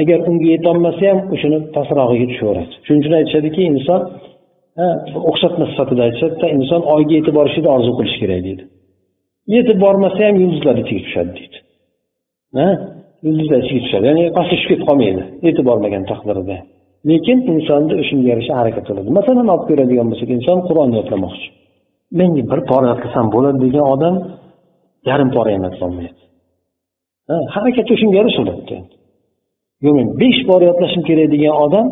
Agar 0.00 0.18
unga 0.30 0.48
yetolmasa 0.54 1.02
ham 1.10 1.18
o'shani 1.34 1.58
pastrog'iga 1.76 2.26
tushaveradi. 2.32 2.72
Shuning 2.86 3.00
uchun 3.02 3.14
aytishadiki 3.20 3.62
inson 3.72 4.00
o'xshatma 5.30 5.64
sifatida 5.72 6.00
aytishadida 6.06 6.46
inson 6.56 6.82
oyga 6.94 7.14
yetib 7.18 7.34
borishni 7.38 7.68
orzu 7.76 7.92
qilish 7.98 8.18
kerak 8.22 8.42
deydi 8.48 8.64
yetib 9.54 9.78
bormasa 9.84 10.20
ham 10.26 10.36
yulduzlar 10.42 10.76
ichiga 10.82 11.02
tushadi 11.06 11.30
deydi. 11.38 11.58
Yulduzlar 13.26 13.60
ichiga 13.64 13.80
tushadi. 13.84 14.04
Ya'ni 14.10 14.24
pastga 14.36 14.56
tushib 14.56 14.70
ketib 14.72 14.86
qolmaydi. 14.88 15.22
Yetib 15.46 15.64
bormagan 15.70 16.04
taqdirida 16.10 16.56
lekin 17.10 17.38
insonni 17.52 17.94
shunga 18.08 18.28
yarasha 18.32 18.54
harakat 18.60 18.84
qiladi 18.88 19.08
masalan 19.18 19.48
olib 19.54 19.64
ko'radigan 19.70 20.06
bo'lsak 20.12 20.30
inson 20.36 20.58
qur'on 20.68 20.90
yodlamoqchi 20.98 21.48
menga 22.20 22.42
bir 22.52 22.60
pora 22.70 22.86
yodlasam 22.92 23.26
bo'ladi 23.34 23.58
degan 23.66 23.84
odam 23.94 24.14
yarim 25.10 25.30
pora 25.36 25.50
ham 25.54 25.62
yotolmaydi 25.68 26.22
harakati 27.54 27.92
shunga 28.00 28.16
yarasha 28.20 28.40
bo'ladi 28.42 28.76
yo'q 29.84 29.94
men 29.98 30.08
besh 30.22 30.40
pora 30.48 30.64
yodlashim 30.70 31.02
kerak 31.08 31.28
degan 31.34 31.54
odam 31.64 31.86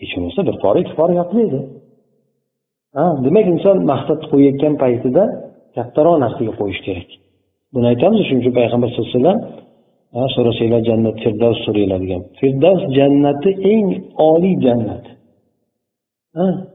hech 0.00 0.12
bo'lmasa 0.14 0.40
bir 0.48 0.56
pora 0.62 0.78
ikki 0.82 0.94
pora 1.00 1.12
yodlaydi 1.20 1.58
ha 2.96 3.04
demak 3.24 3.46
inson 3.54 3.76
maqsad 3.92 4.20
qo'yayotgan 4.30 4.74
paytida 4.82 5.24
kattaroq 5.76 6.16
narsaga 6.24 6.52
qo'yish 6.60 6.80
kerak. 6.86 7.08
Buni 7.74 7.86
aytamiz 7.92 8.20
shuning 8.28 8.42
uchun 8.42 8.54
payg'ambar 8.58 8.88
sallallohu 8.90 9.10
alayhi 9.10 9.20
vasallam 9.20 9.38
so'rasanglar 10.34 10.82
jannat 10.88 11.16
firdavs 11.24 11.58
so'ranglar 11.66 12.00
degan. 12.04 12.22
Firdavs 12.40 12.82
jannati 12.98 13.50
eng 13.72 13.86
oliy 14.30 14.56
jannat. 14.66 15.04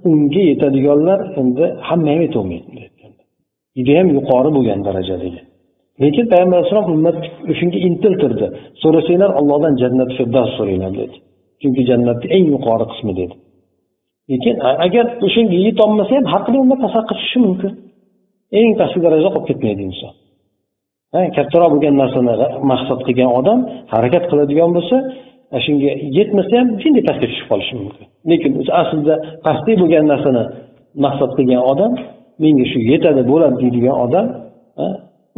Unga 0.09 0.41
yetadiganlar 0.51 1.19
endi 1.41 1.65
hamma 1.87 2.09
ham 2.13 2.21
yetolmaydi 2.25 2.83
judayam 3.77 4.07
yuqori 4.17 4.49
bo'lgan 4.55 4.79
darajadagi 4.87 5.41
lekin 6.03 6.25
payg'ambar 6.31 6.57
alayhisalom 6.59 6.87
ummat 6.95 7.17
shunga 7.59 7.79
intiltirdi. 7.87 8.47
So'rasanglar 8.83 9.31
allohdan 9.39 9.73
jannat 9.81 10.09
firdavs 10.17 10.51
so'ranglar 10.57 10.91
dedi. 11.01 11.15
Chunki 11.61 11.81
jannatni 11.89 12.27
eng 12.35 12.45
yuqori 12.55 12.85
qismi 12.91 13.13
dedi. 13.21 13.35
Lekin 14.31 14.55
agar 14.85 15.05
o'shanga 15.25 15.57
yetolmasa 15.67 16.11
ham 16.17 16.25
haqli 16.33 16.57
unda 16.63 16.75
pastga 16.83 17.01
tushishi 17.09 17.39
mumkin. 17.45 17.71
Eng 18.59 18.71
pastki 18.79 18.99
darajada 19.05 19.29
qolib 19.35 19.47
ketmaydi 19.49 19.81
inson. 19.89 20.11
Kattaroq 21.37 21.69
bo'lgan 21.73 21.95
narsani 22.01 22.33
maqsad 22.71 22.99
qilgan 23.07 23.29
odam 23.39 23.59
harakat 23.93 24.23
qiladigan 24.31 24.69
bo'lsa 24.77 24.97
shunga 25.65 25.91
yetmasa 26.17 26.53
ham 26.59 26.67
shunday 26.83 27.03
pastga 27.09 27.25
tushib 27.31 27.47
qolishi 27.51 27.73
mumkin. 27.81 28.05
Lekin 28.31 28.51
aslida 28.81 29.15
pastlik 29.45 29.75
bo'lgan 29.81 30.05
narsani 30.13 30.43
maqsad 31.05 31.31
qilgan 31.37 31.61
odam 31.71 31.91
menga 32.43 32.65
shu 32.71 32.79
yetadi 32.91 33.21
bo'ladi 33.31 33.55
deydigan 33.63 33.95
odam 34.05 34.25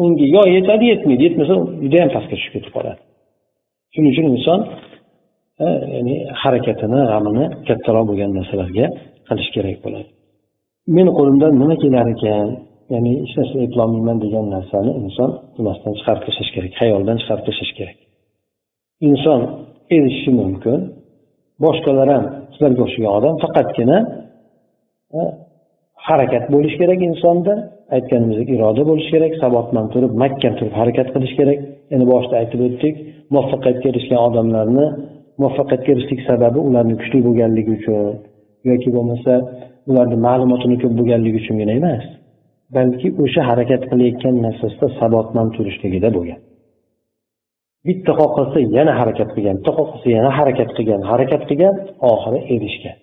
unga 0.04 0.26
yo 0.36 0.44
yetadi 0.56 0.86
yetmaydi. 0.94 1.22
Yetmasa 1.28 1.54
judayam 1.84 2.10
pastga 2.16 2.36
tushib 2.40 2.52
ketib 2.56 2.72
qoladi. 2.78 3.00
Shuning 3.94 4.12
uchun 4.14 4.26
inson 4.36 4.60
ya'ni 5.96 6.16
harakatini 6.42 7.00
g'amini 7.12 7.46
kattaroq 7.68 8.06
bo'lgan 8.10 8.30
narsalarga 8.38 8.86
qilish 9.28 9.50
kerak 9.56 9.78
bo'ladi. 9.86 10.10
Meni 10.98 11.12
qo'limdan 11.18 11.52
nima 11.62 11.76
kelar 11.84 12.08
ekan? 12.16 12.48
Ya'ni 12.94 13.12
hech 13.22 13.34
narsa 13.40 13.56
eplolmayman 13.66 14.18
degan 14.26 14.46
narsani 14.56 14.92
inson 15.04 15.30
nimasidan 15.58 15.94
chiqarib 16.00 16.24
tashlash 16.28 16.52
kerak 16.56 16.72
xayoldan 16.82 17.18
chiqarib 17.22 17.44
tashlash 17.50 17.74
kerak. 17.80 17.98
Inson 19.10 19.40
erishishi 19.96 20.32
mumkin 20.42 20.80
boshqalar 21.64 22.08
ham 22.16 22.24
sizlarga 22.54 22.82
o'xshagan 22.86 23.12
odam 23.18 23.36
faqatgina 23.44 23.98
harakat 26.08 26.46
bo'lishi 26.54 26.78
kerak 26.82 27.00
insonda 27.10 27.54
aytganimizdek 27.96 28.50
iroda 28.56 28.82
bo'lishi 28.90 29.10
kerak 29.16 29.34
sabotman 29.44 29.86
turib 29.94 30.12
mahkam 30.24 30.54
turib 30.60 30.74
harakat 30.82 31.08
qilish 31.16 31.34
kerak. 31.40 31.60
Yana 31.92 32.06
boshida 32.14 32.36
aytib 32.42 32.60
o'tdik 32.68 32.96
muvaffaqiyatga 33.34 33.88
erishgan 33.92 34.20
odamlarni 34.28 34.86
muvaffaqiyatga 35.42 35.90
erishishlik 35.94 36.22
sababi 36.30 36.60
ularni 36.68 36.96
kuchli 37.02 37.20
bo'lganligi 37.28 37.72
uchun 37.78 38.14
yoki 38.70 38.90
bo'lmasa 38.96 39.34
ularni 39.90 40.18
ma'lumotini 40.28 40.78
ko'p 40.82 40.94
bo'lganligi 41.00 41.38
uchungina 41.44 41.74
emas. 41.82 42.06
Balki 42.76 43.08
o'sha 43.24 43.42
harakat 43.50 43.82
qilayotgan 43.92 44.36
narsasida 44.46 44.88
sabotman 45.00 45.48
turishligida 45.56 46.10
bo'lgan. 46.18 46.40
Bitta 47.88 48.12
qoqilsa 48.22 48.58
yana 48.78 48.94
harakat 49.00 49.30
qilgan 49.36 49.56
bitta 49.60 49.74
qoqilsa 49.80 50.08
yana 50.18 50.32
harakat 50.40 50.70
qilgan 50.78 51.02
harakat 51.12 51.42
qilgan 51.50 51.76
oxiri 52.12 52.40
erishgan. 52.56 52.98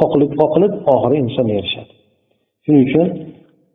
Qoqilib 0.00 0.32
qoqilib 0.40 0.72
oxiri 0.94 1.16
inson 1.24 1.46
erishadi. 1.58 1.92
Shuning 2.64 2.82
uchun 2.88 3.06
e, 3.10 3.12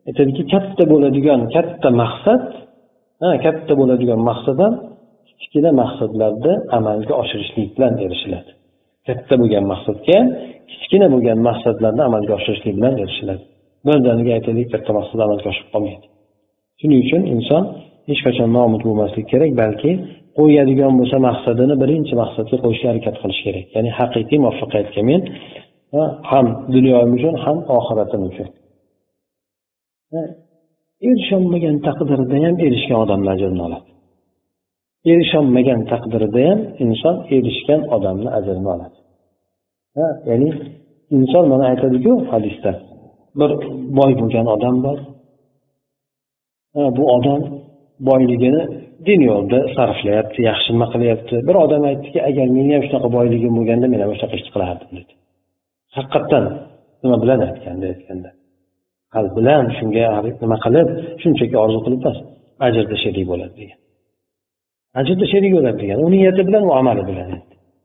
aytadiki 0.08 0.42
katta 0.52 0.84
bo'ladigan 0.92 1.40
katta 1.54 1.88
maqsad 2.02 2.44
katta 3.44 3.72
bo'ladigan 3.80 4.20
maqsad 4.30 4.58
ham 4.64 4.74
kichkina 5.38 5.70
maqsadlarni 5.82 6.54
amalga 6.78 7.14
oshirishlik 7.22 7.68
bilan 7.76 7.94
erishiladi. 8.04 8.50
Katta 9.08 9.34
bo'lgan 9.40 9.64
maqsadga 9.72 10.18
kichkina 10.70 11.06
bo'lgan 11.14 11.38
maqsadlarni 11.48 12.02
amalga 12.08 12.32
oshirishlik 12.38 12.74
bilan 12.78 12.94
erishiladi. 13.04 13.44
Birdaniga 13.86 14.30
aytaylik 14.38 14.68
katta 14.74 14.90
maqsad 14.98 15.20
amalga 15.26 15.48
oshib 15.52 15.68
qolmaydi. 15.72 16.06
Shuning 16.80 17.00
uchun 17.04 17.22
inson 17.34 17.62
hech 18.08 18.20
qachon 18.26 18.48
noumid 18.56 18.82
bo'lmaslik 18.86 19.26
kerak 19.32 19.52
balki 19.62 19.90
qo'yadigan 20.38 20.92
bo'lsa 21.00 21.16
maqsadini 21.28 21.74
birinchi 21.82 22.14
maqsadga 22.22 22.56
qo'yishga 22.64 22.86
harakat 22.92 23.16
qilish 23.22 23.40
kerak. 23.46 23.66
Ya'ni 23.74 23.90
haqiqiy 23.98 24.38
muvaffaqiyatga 24.44 25.02
men 25.10 25.20
ham 26.30 26.46
dunyoyim 26.74 27.12
uchun 27.18 27.34
ham 27.44 27.58
oxiratim 27.78 28.22
uchun. 28.30 28.48
Erisholmagan 31.08 31.76
taqdirida 31.86 32.36
ham 32.44 32.54
erishgan 32.66 32.98
odamni 33.04 33.28
ajrini 33.34 33.62
oladi. 33.68 33.88
Erisholmagan 35.12 35.80
taqdirida 35.92 36.40
ham 36.48 36.60
inson 36.84 37.16
erishgan 37.36 37.80
odamni 37.96 38.30
ajrini 38.38 38.68
oladi. 38.74 38.96
Ya'ni 40.30 40.48
inson 41.16 41.44
mana 41.52 41.64
aytadiku 41.72 42.12
hadisda 42.32 42.72
bir 43.40 43.50
boy 43.98 44.12
bo'lgan 44.20 44.46
odam 44.54 44.76
bor. 44.86 44.98
Bu 46.96 47.04
odam 47.16 47.40
boyligini 48.08 48.62
din 49.06 49.20
yo'lida 49.30 49.60
sarflayapti 49.76 50.40
yaxshi 50.50 50.68
nima 50.74 50.86
qilyapti. 50.94 51.34
Bir 51.48 51.56
odam 51.64 51.82
aytdiki 51.90 52.20
agar 52.28 52.46
meni 52.56 52.70
ham 52.76 52.82
shunaqa 52.86 53.08
boyligim 53.16 53.52
bo'lganda 53.58 53.86
men 53.92 54.00
ham 54.04 54.10
shunaqa 54.16 54.34
ishni 54.38 54.50
qilardim 54.54 54.90
dedi. 54.98 55.12
Haqiqatdan 55.96 56.44
nima 57.02 57.16
bilan 57.22 57.40
aytganda 57.48 57.86
aytganda. 57.92 58.30
Qalb 59.14 59.32
bilan 59.38 59.64
shunga 59.78 60.06
nima 60.44 60.56
qilib 60.64 60.88
shunchaki 61.22 61.56
orzu 61.64 61.78
qilib 61.84 62.00
emas 62.04 62.18
ajrda 62.66 62.96
sherik 63.04 63.26
bo'ladi 63.32 63.54
degan. 63.60 63.78
Ajrda 65.00 65.26
sherik 65.32 65.52
bo'ladi 65.56 65.78
degan. 65.82 65.98
U 66.04 66.06
niyati 66.14 66.42
bilan 66.48 66.62
u 66.68 66.72
amali 66.80 67.02
bilan 67.10 67.28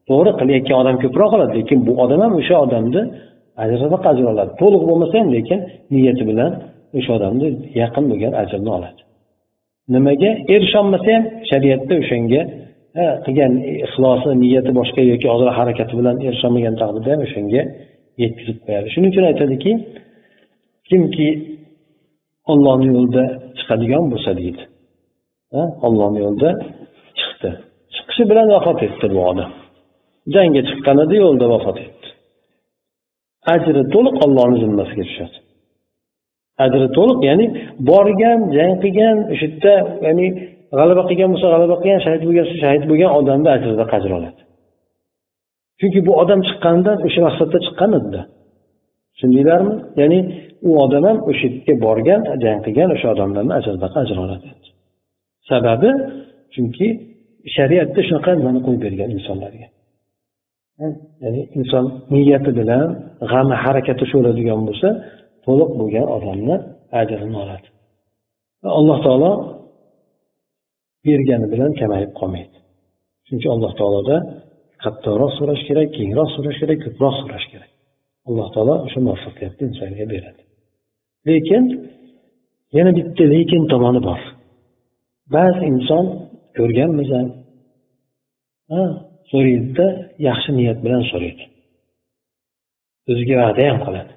to'g'ri 0.10 0.32
qilayotgan 0.40 0.78
odam 0.82 0.96
ko'proq 1.04 1.32
oladi 1.38 1.54
lekin 1.60 1.80
bu 1.88 1.94
odam 2.04 2.20
ham 2.26 2.34
o'sha 2.40 2.56
odamni 2.66 3.02
ajridan 3.62 4.02
ajr 4.12 4.26
oladi 4.34 4.52
to'liq 4.62 4.84
bo'lmasa 4.90 5.16
ham 5.22 5.30
lekin 5.38 5.60
niyati 5.94 6.24
bilan 6.30 6.52
o'sha 6.98 7.12
odamni 7.18 7.48
yaqin 7.82 8.04
bo'lgan 8.12 8.34
ajrni 8.42 8.72
oladi. 8.78 9.02
Nimaga 9.96 10.30
erisholmasa 10.54 11.10
ham 11.16 11.24
shariatda 11.50 11.94
o'shanga 12.02 12.42
qilgan 13.26 13.54
ixlosi 13.86 14.30
niyati 14.44 14.72
boshqa 14.80 15.02
yoki 15.12 15.28
ozroq 15.36 15.56
harakati 15.60 15.94
bilan 16.00 16.16
erisholmagan 16.28 16.76
taqdirda 16.82 17.10
ham 17.14 17.22
o'shanga 17.28 17.62
yetkazib 18.24 18.58
qo'yadi. 18.66 18.88
Shuning 18.94 19.10
uchun 19.14 19.26
aytadiki 19.32 19.72
kimki 20.90 21.28
ollohni 22.52 22.88
yo'lida 22.96 23.24
chiqadigan 23.58 24.04
bo'lsa 24.12 24.32
deydi. 24.40 24.64
Ollohni 25.88 26.20
yo'lida 26.26 26.50
chiqdi. 27.20 27.50
Chiqishi 27.96 28.24
bilan 28.32 28.48
vafot 28.56 28.80
etdi 28.88 29.06
bu 29.16 29.20
odam. 29.32 29.52
Jangga 30.36 30.62
chiqqan 30.70 30.98
edi 31.06 31.16
yo'lda 31.24 31.46
vafot 31.54 31.78
etdi. 31.84 31.93
Ajri 33.54 33.82
to'liq 33.94 34.16
ollohni 34.26 34.58
zimmasiga 34.64 35.04
tushadi. 35.10 35.38
Ajri 36.66 36.88
to'liq 36.98 37.20
ya'ni 37.30 37.46
borgan 37.90 38.40
jang 38.58 38.74
qilgan 38.84 39.18
o'sha 39.34 39.46
yerda 39.48 39.74
ya'ni 40.08 40.26
g'alaba 40.78 41.04
qilgan 41.10 41.30
bo'lsa 41.34 41.48
g'alaba 41.54 41.76
qilgan 41.82 42.02
shahid 42.06 42.22
bo'lgan 42.28 42.44
bo'lsa 42.46 42.58
shahid 42.64 42.84
bo'lgan 42.90 43.12
odamni 43.20 43.50
ajrida 43.56 43.86
qajr 43.94 44.12
oladi. 44.18 44.42
Chunki 45.80 46.00
bu 46.08 46.12
odam 46.22 46.40
chiqqanidan 46.48 46.98
o'sha 47.08 47.20
maqsadda 47.28 47.58
chiqqan 47.66 47.92
edida 48.00 48.22
tushundinglarmi? 49.14 49.76
Ya'ni 50.02 50.20
u 50.68 50.72
odam 50.84 51.04
ham 51.10 51.18
o'sha 51.30 51.46
yerga 51.48 51.74
borgan 51.86 52.22
jang 52.44 52.60
qilgan 52.66 52.90
o'sha 52.96 53.08
odamlarni 53.16 53.54
ajrida 53.60 53.88
ajr 54.02 54.18
oladi. 54.26 54.48
Sababi 55.50 55.90
chunki 56.54 56.88
shariatda 57.56 58.00
shunaqa 58.08 58.32
nimani 58.40 58.60
qo'yib 58.66 58.82
bergan 58.86 59.10
insonlarga. 59.18 59.68
Ya'ni 61.24 61.42
inson 61.60 61.86
niyati 62.14 62.52
bilan 62.60 62.88
g'ami 63.32 63.56
harakati 63.64 64.04
shu 64.10 64.16
bo'ladigan 64.20 64.60
bo'lsa 64.68 64.90
to'liq 65.46 65.72
bo'lgan 65.80 66.08
odamni 66.16 66.56
ajrini 67.02 67.38
oladi. 67.44 67.68
Va 68.64 68.70
alloh 68.80 68.98
taolo 69.06 69.32
bergani 71.06 71.48
bilan 71.54 71.72
kamayib 71.80 72.12
qolmaydi. 72.20 72.58
Chunki 73.28 73.48
alloh 73.56 73.72
taoloda 73.80 74.18
qattiqroq 74.84 75.32
so'rash 75.40 75.64
kerak 75.68 75.88
kengroq 75.98 76.30
so'rash 76.36 76.58
kerak 76.62 76.80
ko'proq 76.86 77.16
so'rash 77.22 77.48
kerak. 77.52 77.72
Alloh 78.30 78.48
taolo 78.56 78.76
o'sha 78.86 79.00
muvaffaqiyatni 79.06 79.64
insonga 79.70 80.06
beradi. 80.14 80.42
Lekin 81.30 81.64
yana 82.78 82.92
bitta 82.98 83.24
lekin 83.34 83.62
tomoni 83.72 84.02
bor. 84.10 84.22
Ba'zi 85.36 85.62
inson 85.72 86.06
ko'rganmiz 86.58 87.10
ham 87.16 87.28
so'raydida 89.32 89.88
yaxshi 90.28 90.52
niyat 90.60 90.80
bilan 90.86 91.04
so'raydi. 91.12 91.44
O'ziga 93.12 93.36
va'da 93.42 93.64
ham 93.70 93.80
qiladi. 93.86 94.14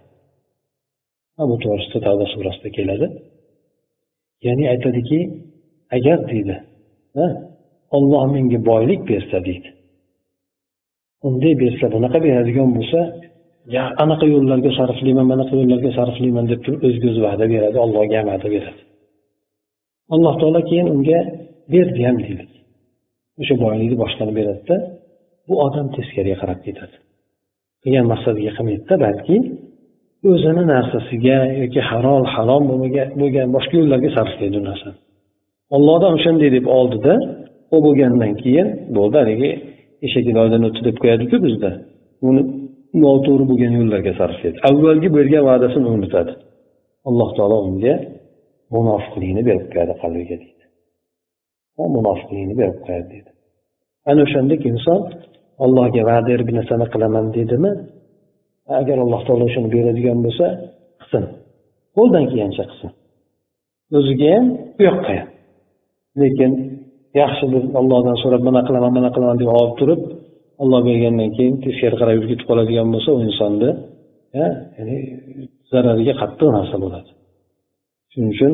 Bu 1.50 1.56
to'g'risida 1.64 1.98
tavba 2.06 2.26
surasida 2.34 2.68
keladi. 2.78 3.06
Ya'ni 4.46 4.64
aytadiki 4.72 5.20
agar 5.96 6.18
deydi 6.30 6.56
olloh 7.96 8.24
menga 8.34 8.58
boylik 8.70 9.00
bersa 9.10 9.38
deydi. 9.48 9.68
Unday 11.28 11.54
bersa 11.62 11.86
bunaqa 11.94 12.18
beradigan 12.26 12.70
bo'lsa 12.76 13.00
anaqa 14.04 14.26
yo'llarga 14.34 14.70
sarflayman 14.78 15.26
manaqa 15.32 15.54
yo'llarga 15.60 15.90
sarflayman 15.98 16.44
deb 16.52 16.60
turib 16.64 16.80
o'ziga 16.88 17.06
o'zi 17.12 17.20
va'da 17.26 17.44
beradi 17.54 17.76
allohga 17.84 18.16
ham 18.20 18.26
va'da 18.32 18.48
beradi. 18.54 18.80
Alloh 20.14 20.34
taolo 20.40 20.60
keyin 20.70 20.86
unga 20.94 21.18
berdi 21.74 22.00
ham 22.08 22.16
deylik 22.24 22.50
o'sha 23.40 23.54
boylikni 23.64 23.96
boshqani 24.02 24.32
beradida 24.38 24.76
bu 25.48 25.54
odam 25.66 25.86
teskariga 25.96 26.36
qarab 26.42 26.60
ketadi. 26.66 26.96
Qilgan 27.82 28.06
maqsadiga 28.12 28.52
qilmaydida 28.56 28.94
balki 29.06 29.36
o'zini 30.30 30.64
narsasiga 30.74 31.38
yoki 31.62 31.80
halol 31.90 32.24
harom 32.34 32.62
bo'lgan 33.20 33.48
boshqa 33.56 33.74
yo'llarga 33.80 34.10
sarflaydi 34.16 34.56
u 34.60 34.64
narsani. 34.70 34.96
Ollohdan 35.76 36.12
o'shanday 36.18 36.50
deb 36.56 36.66
oldida 36.78 37.14
u 37.74 37.76
bo'lgandan 37.86 38.32
keyin 38.42 38.68
bo'ldi 38.96 39.16
haligi 39.22 39.50
eshak 40.06 40.24
iloydan 40.32 40.62
o'tdi 40.68 40.80
deb 40.88 40.96
qo'yadiku 41.02 41.36
bizda. 41.46 41.70
Uni 42.28 42.42
noto'g'ri 43.04 43.44
bo'lgan 43.50 43.72
yo'llarga 43.78 44.12
sarflaydi. 44.20 44.58
Avvalgi 44.68 45.08
bergan 45.16 45.42
va'dasini 45.50 45.88
unutadi. 45.96 46.32
Alloh 47.08 47.30
taolo 47.36 47.58
unga 47.68 47.94
munofiqlikni 48.74 49.42
berib 49.48 49.66
qo'yadi 49.72 49.94
qalbiga 50.02 50.36
deydi. 50.42 50.64
Munofiqlikni 51.96 52.54
berib 52.60 52.78
qo'yadi 52.86 53.06
deydi. 53.12 53.30
Ana 54.10 54.20
o'shandek 54.26 54.60
inson 54.72 55.00
allohga 55.64 56.02
va'da 56.10 56.26
berib 56.30 56.46
bir 56.48 56.56
narsani 56.60 56.86
qilaman 56.94 57.26
dedimi 57.36 57.70
agar 58.80 58.96
alloh 59.04 59.20
taolo 59.26 59.46
shuni 59.54 59.68
beradigan 59.76 60.18
bo'lsa 60.26 60.46
qilsin 61.00 61.24
qo'ldan 61.96 62.24
kelgancha 62.30 62.64
qilsin 62.70 62.90
o'ziga 63.98 64.28
ham 64.34 64.46
u 64.78 64.82
yoqqa 64.88 65.12
ham 65.18 65.28
lekin 66.22 66.50
yaxshi 67.20 67.44
bir 67.52 67.62
ollohdan 67.80 68.16
so'rab 68.22 68.42
mana 68.48 68.60
qilaman 68.68 68.92
mana 68.98 69.10
qilaman 69.14 69.36
deb 69.42 69.50
olib 69.58 69.74
turib 69.80 70.00
olloh 70.62 70.80
bergandan 70.88 71.30
keyin 71.36 71.54
teskari 71.64 71.96
qarab 72.00 72.14
yurgitib 72.18 72.46
qoladigan 72.50 72.88
bo'lsa 72.94 73.10
u 73.16 73.18
insonni 73.28 73.70
ya'ni 74.38 74.96
zarariga 75.72 76.14
qattiq 76.22 76.48
narsa 76.56 76.76
bo'ladi 76.84 77.10
shuning 78.12 78.30
uchun 78.36 78.52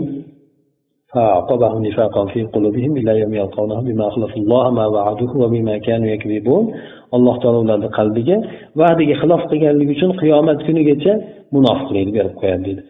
فأعقبهم 1.13 1.85
نفاقا 1.85 2.25
في 2.25 2.43
قلوبهم 2.43 2.97
إلى 2.97 3.19
يوم 3.19 3.33
يلقونه 3.33 3.79
بما 3.87 4.07
أخلفوا 4.07 4.41
الله 4.41 4.65
ما 4.77 4.85
وعدوه 4.93 5.37
وبما 5.37 5.77
كانوا 5.77 6.07
يكذبون 6.07 6.65
alloh 7.15 7.35
taolo 7.41 7.59
ularni 7.65 7.89
qalbiga 7.99 8.37
va'daga 8.79 9.15
xilof 9.21 9.41
qilganligi 9.51 9.91
uchun 9.97 10.11
qiyomat 10.21 10.59
kunigacha 10.67 11.13
munofiqlikni 11.55 12.11
berib 12.17 12.33
qo'yadi 12.41 12.63
deydi 12.67 12.81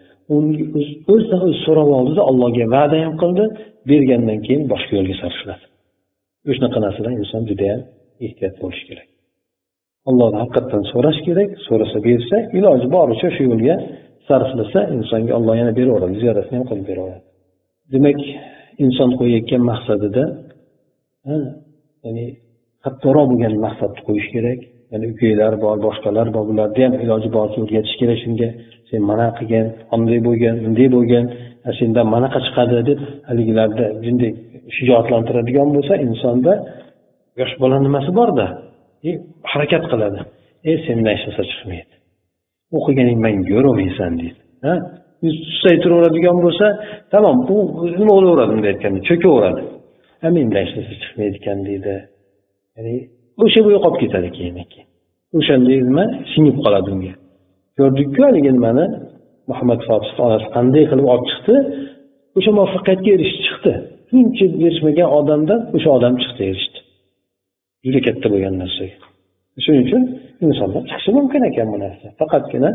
o'zidan 1.13 1.39
o'zi 1.45 1.57
so'rab 1.65 1.89
oldida 1.97 2.21
allohga 2.29 2.65
va'da 2.75 2.97
ham 3.05 3.13
qildi 3.21 3.45
bergandan 3.89 4.39
keyin 4.45 4.63
boshqa 4.71 4.93
yo'lga 4.99 5.15
sarfladi 5.23 5.65
shunaqa 6.57 6.79
narsadan 6.85 7.13
inson 7.21 7.41
judayam 7.49 7.81
ehtiyot 8.25 8.55
bo'lishi 8.61 8.83
kerak 8.89 9.07
allohni 10.09 10.37
haqiqatdan 10.43 10.81
so'rash 10.91 11.19
kerak 11.27 11.49
so'rasa 11.67 11.97
bersa 12.07 12.37
iloji 12.57 12.87
boricha 12.95 13.29
shu 13.35 13.41
yo'lga 13.49 13.75
sarflasa 14.27 14.79
insonga 14.95 15.33
olloh 15.39 15.55
yana 15.61 15.71
beraveradi 15.79 16.15
ziyodatini 16.21 16.55
ham 16.59 16.65
qilib 16.69 16.85
beraveradi 16.91 17.25
Demak 17.92 18.18
inson 18.84 19.10
qo'yayotgan 19.18 19.62
maqsadida 19.70 20.24
ya'ni 22.04 22.26
qattiqroq 22.84 23.26
bo'lgan 23.32 23.54
maqsadni 23.66 24.00
qo'yish 24.08 24.28
kerak. 24.34 24.60
Ya'ni 24.92 25.06
ukanglar 25.12 25.52
bor 25.64 25.76
boshqalar 25.86 26.26
bor 26.34 26.44
bularni 26.50 26.80
ham 26.86 26.94
iloji 27.04 27.28
boricha 27.36 27.58
o'rgatish 27.64 27.96
kerak. 28.00 28.18
Shunga 28.24 28.48
sen 28.88 29.00
mana 29.10 29.26
qilgin 29.38 29.66
bunday 29.90 30.20
bo'lgan 30.28 30.54
bunday 30.64 30.88
bo'lgan 30.96 31.24
sendan 31.78 32.06
manaqa 32.14 32.38
chiqadi 32.46 32.76
deb 32.90 33.00
haligilarda 33.28 33.86
bunday 34.04 34.30
shijoatlantiradigan 34.76 35.68
bo'lsa 35.76 35.94
insonda 36.06 36.52
yosh 37.40 37.54
bola 37.62 37.76
nimasi 37.86 38.10
borda? 38.20 38.46
E, 39.08 39.10
harakat 39.52 39.84
qiladi. 39.92 40.20
E 40.70 40.72
sendan 40.86 41.12
hech 41.14 41.24
narsa 41.28 41.42
chiqmaydi. 41.50 41.94
O'qiganing 42.76 43.18
manga 43.24 43.48
yo'ravermaysan 43.54 44.12
deydi. 44.20 44.40
Susay 45.50 45.76
turaveradigan 45.84 46.36
bo'lsa 46.44 46.66
tamom 47.12 47.36
bu 47.48 47.56
nima 48.00 48.12
bo'laveradi 48.18 48.50
bunday 48.52 48.70
aytganda? 48.74 49.00
Cho'kaveradi. 49.08 49.62
Mendan 50.36 50.60
hech 50.62 50.72
narsa 50.76 50.94
chiqmaydi 51.02 51.36
ekan 51.40 51.58
deydi. 51.68 51.94
Ya'ni 52.76 52.94
o'sha 53.44 53.60
yo'qolib 53.74 53.98
ketadi 54.02 54.28
keyin 54.36 54.56
o'shanday 55.38 55.78
nima 55.88 56.04
singib 56.32 56.56
qoladi 56.64 56.88
unga. 56.94 57.14
Ko'rdikku 57.78 58.20
haligi 58.26 58.50
nimani 58.56 58.86
muhammad 59.50 59.80
fotih 59.88 60.10
onasi 60.26 60.48
qanday 60.56 60.84
qilib 60.90 61.06
olib 61.12 61.26
chiqdi? 61.32 61.56
O'sha 62.38 62.50
muvaffaqiyatga 62.58 63.10
erishib 63.16 63.40
chiqdi. 63.46 63.72
Shuncha 64.10 64.46
erishmagan 64.66 65.08
odamdan 65.18 65.60
o'sha 65.76 65.88
odam 65.98 66.14
chiqdi 66.22 66.42
erishdi. 66.50 66.78
Juda 67.84 68.00
katta 68.06 68.26
bo'lgan 68.32 68.54
narsaga. 68.62 69.11
Shuning 69.64 69.82
uchun 69.86 70.02
insonlar 70.46 70.82
chiqishi 70.90 71.10
mumkin 71.18 71.42
ekan 71.50 71.68
bu 71.72 71.78
narsa. 71.84 72.06
Faqatgina 72.20 72.70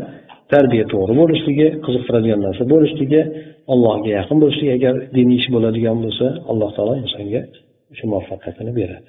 tarbiya 0.52 0.84
to'g'ri 0.92 1.14
bo'lishligi 1.20 1.66
qiziqtiradigan 1.84 2.40
narsa 2.46 2.62
bo'lishligi 2.72 3.20
allohga 3.72 4.10
yaqin 4.18 4.36
bo'lishligi 4.42 4.72
agar 4.78 4.94
diniy 5.16 5.38
ish 5.40 5.48
bo'ladigan 5.54 5.96
bo'lsa 6.04 6.26
alloh 6.50 6.70
taolo 6.76 6.94
insonga 7.04 7.40
shu 7.98 8.04
muvaffaqiyatini 8.12 8.72
beradi. 8.80 9.08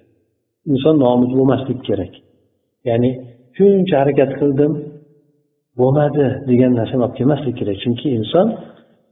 Inson 0.71 0.95
nomus 1.03 1.31
bo'lmaslik 1.39 1.79
kerak. 1.87 2.13
Ya'ni 2.89 3.11
shuncha 3.57 3.95
harakat 4.01 4.31
qildim 4.39 4.71
bo'lmadi 5.79 6.25
degan 6.49 6.71
narsani 6.79 7.01
olib 7.05 7.15
kelmaslik 7.19 7.55
kerak. 7.59 7.77
Chunki 7.83 8.07
inson 8.19 8.47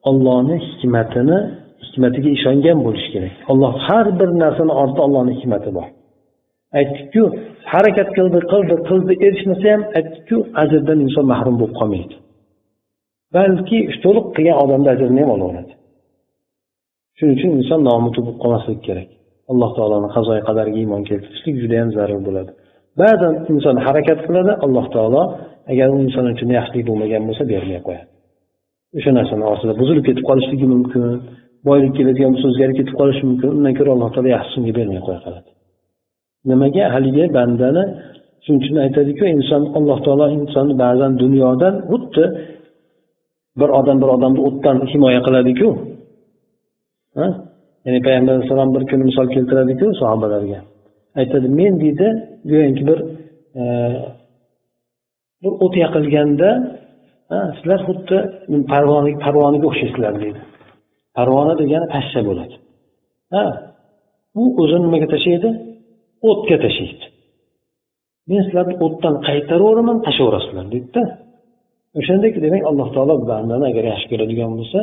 ollohni 0.09 0.55
hikmatini 0.69 1.39
hikmatiga 1.85 2.29
ishongan 2.37 2.77
bo'lishi 2.85 3.09
kerak. 3.15 3.33
Olloh 3.51 3.73
har 3.87 4.07
bir 4.19 4.29
narsani 4.43 4.73
ortida 4.81 5.01
ollohni 5.07 5.33
hikmati 5.39 5.69
bor. 5.77 5.87
Aytdikku 6.79 7.23
harakat 7.73 8.09
qildi 8.17 8.39
qildi 8.51 8.75
qildi 8.89 9.13
erishmasa 9.27 9.65
ham 9.73 9.81
aytdikku 9.97 10.37
ajrdan 10.61 10.99
inson 11.05 11.25
mahrum 11.33 11.55
bo'lib 11.61 11.75
qolmaydi. 11.79 12.15
Balki 13.35 13.79
to'liq 14.03 14.27
qilgan 14.35 14.57
odamni 14.63 14.89
ajrini 14.93 15.19
ham 15.23 15.31
olaveradi. 15.35 15.73
Shuning 17.17 17.35
uchun 17.37 17.51
inson 17.59 17.79
nomuti 17.89 18.19
bo'lib 18.25 18.39
qolmasligi 18.43 18.81
kerak. 18.87 19.09
Alloh 19.51 19.71
taoloni 19.77 20.09
qazoyi 20.15 20.41
qadariga 20.49 20.79
iymon 20.83 21.01
keltirishlik 21.09 21.55
judayam 21.63 21.89
zarur 21.97 22.21
bo'ladi. 22.27 22.51
Ba'zan 23.01 23.33
inson 23.53 23.75
harakat 23.85 24.19
qiladi 24.27 24.53
alloh 24.65 24.85
taolo 24.95 25.23
agar 25.71 25.87
u 25.95 25.97
inson 26.05 26.25
uchun 26.33 26.49
yaxshilik 26.57 26.83
bo'lmagan 26.89 27.21
bo'lsa 27.27 27.43
bermay 27.53 27.79
qo'yadi. 27.87 28.07
O'sha 28.97 29.11
narsani 29.19 29.43
ortida 29.51 29.73
buzilib 29.81 30.03
ketib 30.09 30.25
qolishligi 30.29 30.67
mumkin 30.73 31.03
boylik 31.67 31.93
keladigan 31.97 32.29
bo'lsa 32.33 32.47
o'zgarib 32.51 32.75
ketib 32.79 32.95
qolishi 32.99 33.23
mumkin 33.29 33.49
undan 33.57 33.73
ko'ra 33.79 33.89
alloh 33.95 34.09
taolo 34.13 34.29
yaxshisini 34.37 34.71
bermay 34.79 35.01
qo'ya 35.07 35.19
qoladi. 35.25 35.49
Nimaga? 36.49 36.83
Haligi 36.95 37.25
bandani 37.37 37.83
shuning 38.43 38.59
uchun 38.63 38.77
aytadiku 38.85 39.23
inson 39.35 39.61
alloh 39.77 39.97
taolo 40.05 40.25
insonni 40.37 40.75
ba'zan 40.83 41.11
dunyodan 41.23 41.73
xuddi 41.91 42.23
bir 43.59 43.69
odam 43.79 43.97
bir 44.01 44.09
odamni 44.15 44.39
o'tdan 44.47 44.77
himoya 44.91 45.21
qiladiku. 45.27 45.69
Ya'ni 47.85 47.99
payg'ambar 48.05 48.33
alayhissalom 48.35 48.69
bir 48.75 48.83
kuni 48.89 49.03
misol 49.09 49.27
keltiradiku 49.35 49.85
sahobalarga. 50.01 50.59
Aytadi 51.19 51.47
men 51.59 51.73
deydi 51.83 52.07
go'yoki 52.51 52.83
bir 52.89 52.99
e, 53.59 53.63
bir 55.41 55.51
o't 55.65 55.75
yaqilganda 55.83 56.49
sizlar 57.57 57.79
xuddi 57.87 58.17
parvonaga 59.25 59.65
o'xshaysizlar 59.69 60.13
deydi. 60.23 60.39
Parvona 61.17 61.53
degani 61.61 61.87
pashsha 61.95 62.21
bo'ladi. 62.29 62.55
Ha? 63.33 63.45
U 64.41 64.43
o'zini 64.61 64.83
nimaga 64.85 65.07
tashlaydi? 65.13 65.49
O'tga 66.29 66.57
tashlaydi 66.65 67.05
men 68.29 68.41
sizlarni 68.47 68.75
o'tdan 68.85 69.15
qaytaraveraman 69.27 69.97
tashlayverasizlar 70.07 70.65
deydida 70.73 71.03
o'shandek 71.99 72.33
demak 72.45 72.63
alloh 72.69 72.87
taolo 72.95 73.15
bandani 73.31 73.65
agar 73.71 73.83
yaxshi 73.91 74.07
ko'radigan 74.11 74.51
bo'lsa 74.59 74.79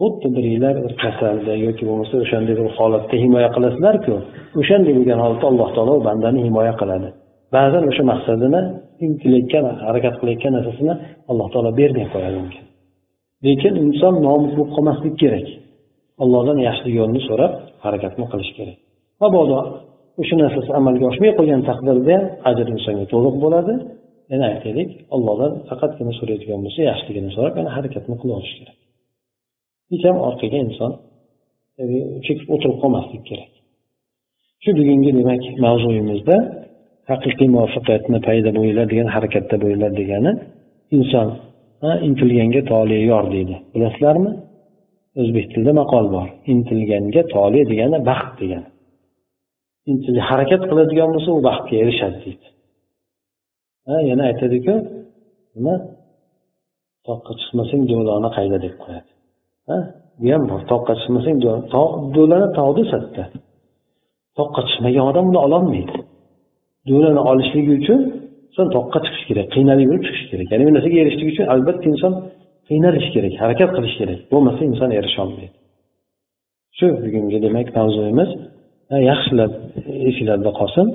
xuddi 0.00 0.28
biringlar 0.36 0.74
bir 0.84 0.92
kasalda 1.04 1.52
yoki 1.66 1.82
bo'lmasa 1.88 2.14
o'shanday 2.24 2.54
bir 2.60 2.68
holatda 2.78 3.16
himoya 3.24 3.48
qilasizlarku 3.56 4.14
o'shanday 4.60 4.92
bo'lgan 4.98 5.18
holatda 5.24 5.46
alloh 5.52 5.68
taolo 5.76 5.94
bandani 6.08 6.40
himoya 6.46 6.74
qiladi. 6.80 7.08
Ba'zan 7.56 7.84
o'sha 7.90 8.02
maqsadini 8.12 8.60
intilayotgan 9.06 9.64
harakat 9.86 10.14
qilayotgan 10.20 10.52
narsasini 10.58 10.94
alloh 11.30 11.46
taolo 11.52 11.70
bermay 11.80 12.06
qo'yadi 12.14 12.36
unga 12.42 12.60
lekin 13.46 13.72
inson 13.84 14.14
nomus 14.26 14.52
bo'lib 14.56 14.70
qolmaslik 14.76 15.14
kerak. 15.22 15.46
Allohdan 16.22 16.58
yaxshilik 16.68 16.94
yo'lini 17.00 17.22
so'rab 17.28 17.52
harakatni 17.84 18.24
qilish 18.32 18.52
kerak. 18.58 18.78
Mabodo 19.22 19.58
o'sha 20.20 20.34
narsasi 20.42 20.70
amalga 20.80 21.04
oshmay 21.10 21.32
qolgan 21.38 21.62
taqdirda 21.70 22.16
ajr 22.50 22.66
insonga 22.74 23.06
to'liq 23.12 23.36
bo'ladi. 23.44 23.74
Yana 24.32 24.44
aytaylik 24.52 24.90
allohdan 25.14 25.52
faqatgina 25.68 26.12
so'raydigan 26.18 26.60
bo'lsa 26.64 26.80
yaxshiligini 26.90 27.30
so'rab 27.36 27.54
yana 27.60 27.70
harakatni 27.76 28.14
qilib 28.20 28.34
olish 28.38 28.54
kerak. 28.58 28.76
Hech 29.90 30.04
ham 30.08 30.16
orqaga 30.28 30.58
inson 30.66 30.92
chekib 32.26 32.48
o'tirib 32.54 32.78
qolmaslik 32.82 33.22
kerak. 33.30 33.50
Shu 34.62 34.70
bugungi 34.78 35.10
demak 35.18 35.42
mavzuyimizda 35.64 36.36
haqiqiy 37.10 37.48
muvaffaqiyatni 37.54 38.18
paydo 38.26 38.48
bo'linglar 38.56 38.86
degan 38.92 39.08
harakatda 39.16 39.56
bo'linglar 39.62 39.92
degani 40.00 40.32
inson 40.96 41.28
intilganga 42.08 42.62
tole 42.72 42.98
yor 43.10 43.24
deydi. 43.34 43.56
Bilasizlarmi? 43.74 44.32
O'zbek 45.20 45.46
tilida 45.52 45.72
maqol 45.82 46.06
bor. 46.14 46.28
Intilganga 46.52 47.22
tole 47.34 47.60
degani 47.70 47.98
baxt 48.10 48.32
degani. 48.42 48.68
Harakat 50.28 50.62
qiladigan 50.70 51.10
bo'lsa 51.14 51.30
u 51.38 51.40
baxtga 51.48 51.74
erishadi 51.82 52.18
deydi. 52.24 52.46
Ha 53.88 53.96
yana 54.10 54.22
aytadiku 54.30 54.74
nima? 55.56 55.74
Toqqa 57.08 57.32
chiqmasang 57.40 57.82
do'lona 57.90 58.30
qayda 58.36 58.58
deb 58.64 58.74
qo'yadi. 58.82 59.10
Ha 59.68 59.78
bu 60.20 60.26
ham 60.34 60.42
bor 60.50 60.60
toqqa 60.72 60.92
chiqmasang 61.00 61.36
do'lona 62.16 62.48
tog'da 62.58 62.82
satda. 62.92 63.24
Toqqa 64.38 64.60
chiqmagan 64.68 65.04
odam 65.10 65.24
uni 65.30 65.40
ololmaydi. 65.46 65.96
Do'lona 66.88 67.22
olishligi 67.30 67.72
uchun 67.80 68.00
inson 68.48 68.66
toqqa 68.76 68.98
chiqish 69.04 69.24
kerak 69.28 69.46
qiynalib 69.54 69.86
yurib 69.88 70.04
chiqish 70.06 70.24
kerak. 70.30 70.46
Ya'ni 70.52 70.64
bir 70.66 70.74
narsaga 70.76 70.96
erishishlik 71.02 71.28
uchun 71.34 71.46
albatta 71.54 71.86
inson 71.92 72.12
qiynalishi 72.68 73.10
kerak 73.16 73.32
harakat 73.42 73.70
qilish 73.76 73.96
kerak. 74.00 74.18
Bo'lmasa 74.32 74.60
inson 74.70 74.90
erisholmaydi 75.00 75.48
shu 76.78 76.86
bugungi 77.04 77.38
demak 77.46 77.68
mavzuyimiz 77.76 78.30
yaxshilab 78.90 79.52
esinglarda 80.08 80.52
qolsin. 80.60 80.88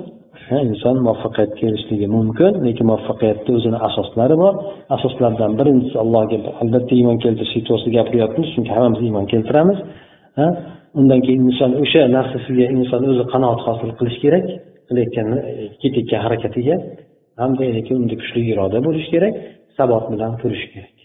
Inson 0.50 0.96
muvaffaqiyatga 1.06 1.62
erishishligi 1.68 2.06
mumkin 2.16 2.52
lekin 2.66 2.86
muvaffaqiyatni 2.90 3.50
o'zini 3.58 3.78
asoslari 3.88 4.36
bor. 4.42 4.54
Asoslardan 4.96 5.52
birinchisi 5.58 5.96
allohga 6.04 6.38
albatta 6.62 6.92
iymon 6.98 7.18
keltirishlik 7.24 7.64
to'g'risida 7.68 7.92
gapiryapmiz 7.98 8.48
chunki 8.54 8.70
hammamiz 8.76 9.00
iymon 9.06 9.26
keltiramiz. 9.32 9.78
Undan 11.00 11.20
keyin 11.26 11.42
inson 11.50 11.72
o'sha 11.82 12.02
narsasiga 12.16 12.66
inson 12.76 13.02
o'zi 13.10 13.24
qanoat 13.32 13.60
hosil 13.66 13.90
qilishi 13.98 14.20
kerak 14.24 14.46
qilayotgan 14.88 15.28
e, 15.50 15.52
ketayotgan 15.82 16.20
harakatiga 16.26 16.76
hamda 17.42 17.64
lekin 17.76 17.94
unda 18.02 18.16
kuchli 18.22 18.40
iroda 18.52 18.78
bo'lishi 18.86 19.08
kerak 19.14 19.34
sabot 19.78 20.04
bilan 20.12 20.32
turish 20.40 20.64
kerak. 20.72 20.96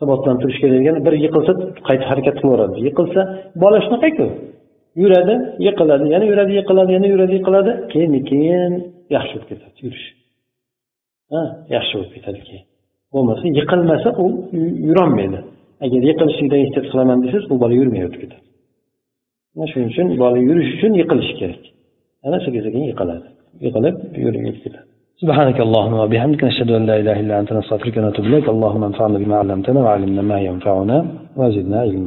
Sabot 0.00 0.20
bilan 0.24 0.36
turish 0.42 0.58
kerak 0.62 0.76
degani 0.80 1.00
bir 1.06 1.14
yiqilsa 1.24 1.52
qayta 1.88 2.04
harakat 2.10 2.36
qilaveradi 2.40 2.78
yiqilsa 2.88 3.20
bola 3.62 3.78
shunaqaku. 3.86 4.26
yuradi 5.01 5.35
yiqiladi 5.67 6.05
yana 6.13 6.25
yuradi 6.31 6.51
yiqiladi 6.59 6.91
yana 6.97 7.07
yuradi 7.13 7.33
yiqiladi 7.39 7.71
keyin 7.91 8.13
keyin 8.29 8.73
yaxshi 9.15 9.33
bo'lib 9.35 9.47
ketadi 9.51 9.77
yurish 9.85 10.05
yaxshi 11.75 11.93
bo'lib 11.97 12.11
ketadi 12.15 12.39
keyin 12.47 12.65
bo'lmasa 13.13 13.43
yiqilmasa 13.59 14.09
u 14.23 14.25
yurolmaydi 14.89 15.39
agar 15.85 16.01
yiqilishlikdan 16.09 16.59
ehtiyot 16.65 16.87
qilaman 16.91 17.17
desangiz 17.23 17.45
u 17.53 17.55
bola 17.63 17.73
yurmay 17.79 18.01
o'tib 18.07 18.19
ketadi 18.23 18.45
shuning 19.71 19.89
uchun 19.93 20.07
bola 20.23 20.37
yurish 20.49 20.69
uchun 20.75 20.91
yiqilishi 21.01 21.33
kerak 21.41 21.61
ana 22.27 22.37
sekin 22.45 22.61
sekin 22.67 22.83
yiqiladi 22.91 23.27
yiqilib 23.65 23.95
yurib 24.23 24.43
ketadi 24.65 24.87
سبحانك 25.23 25.59
اللهم 25.67 25.95
وبحمدك 26.03 26.41
نشهد 26.49 26.69
ان 26.77 26.83
لا 26.89 26.95
اله 27.01 27.17
الا 27.23 27.35
انت 27.41 27.49
نستغفرك 27.57 27.95
ونتوب 27.97 28.25
اليك 28.29 28.47
اللهم 28.55 28.83
انفعنا 28.89 29.17
بما 29.23 29.35
علمتنا 29.41 29.79
وعلمنا 29.85 30.21
ما 30.31 30.37
ينفعنا 30.49 30.97
وزدنا 31.39 31.77
علما 31.85 32.05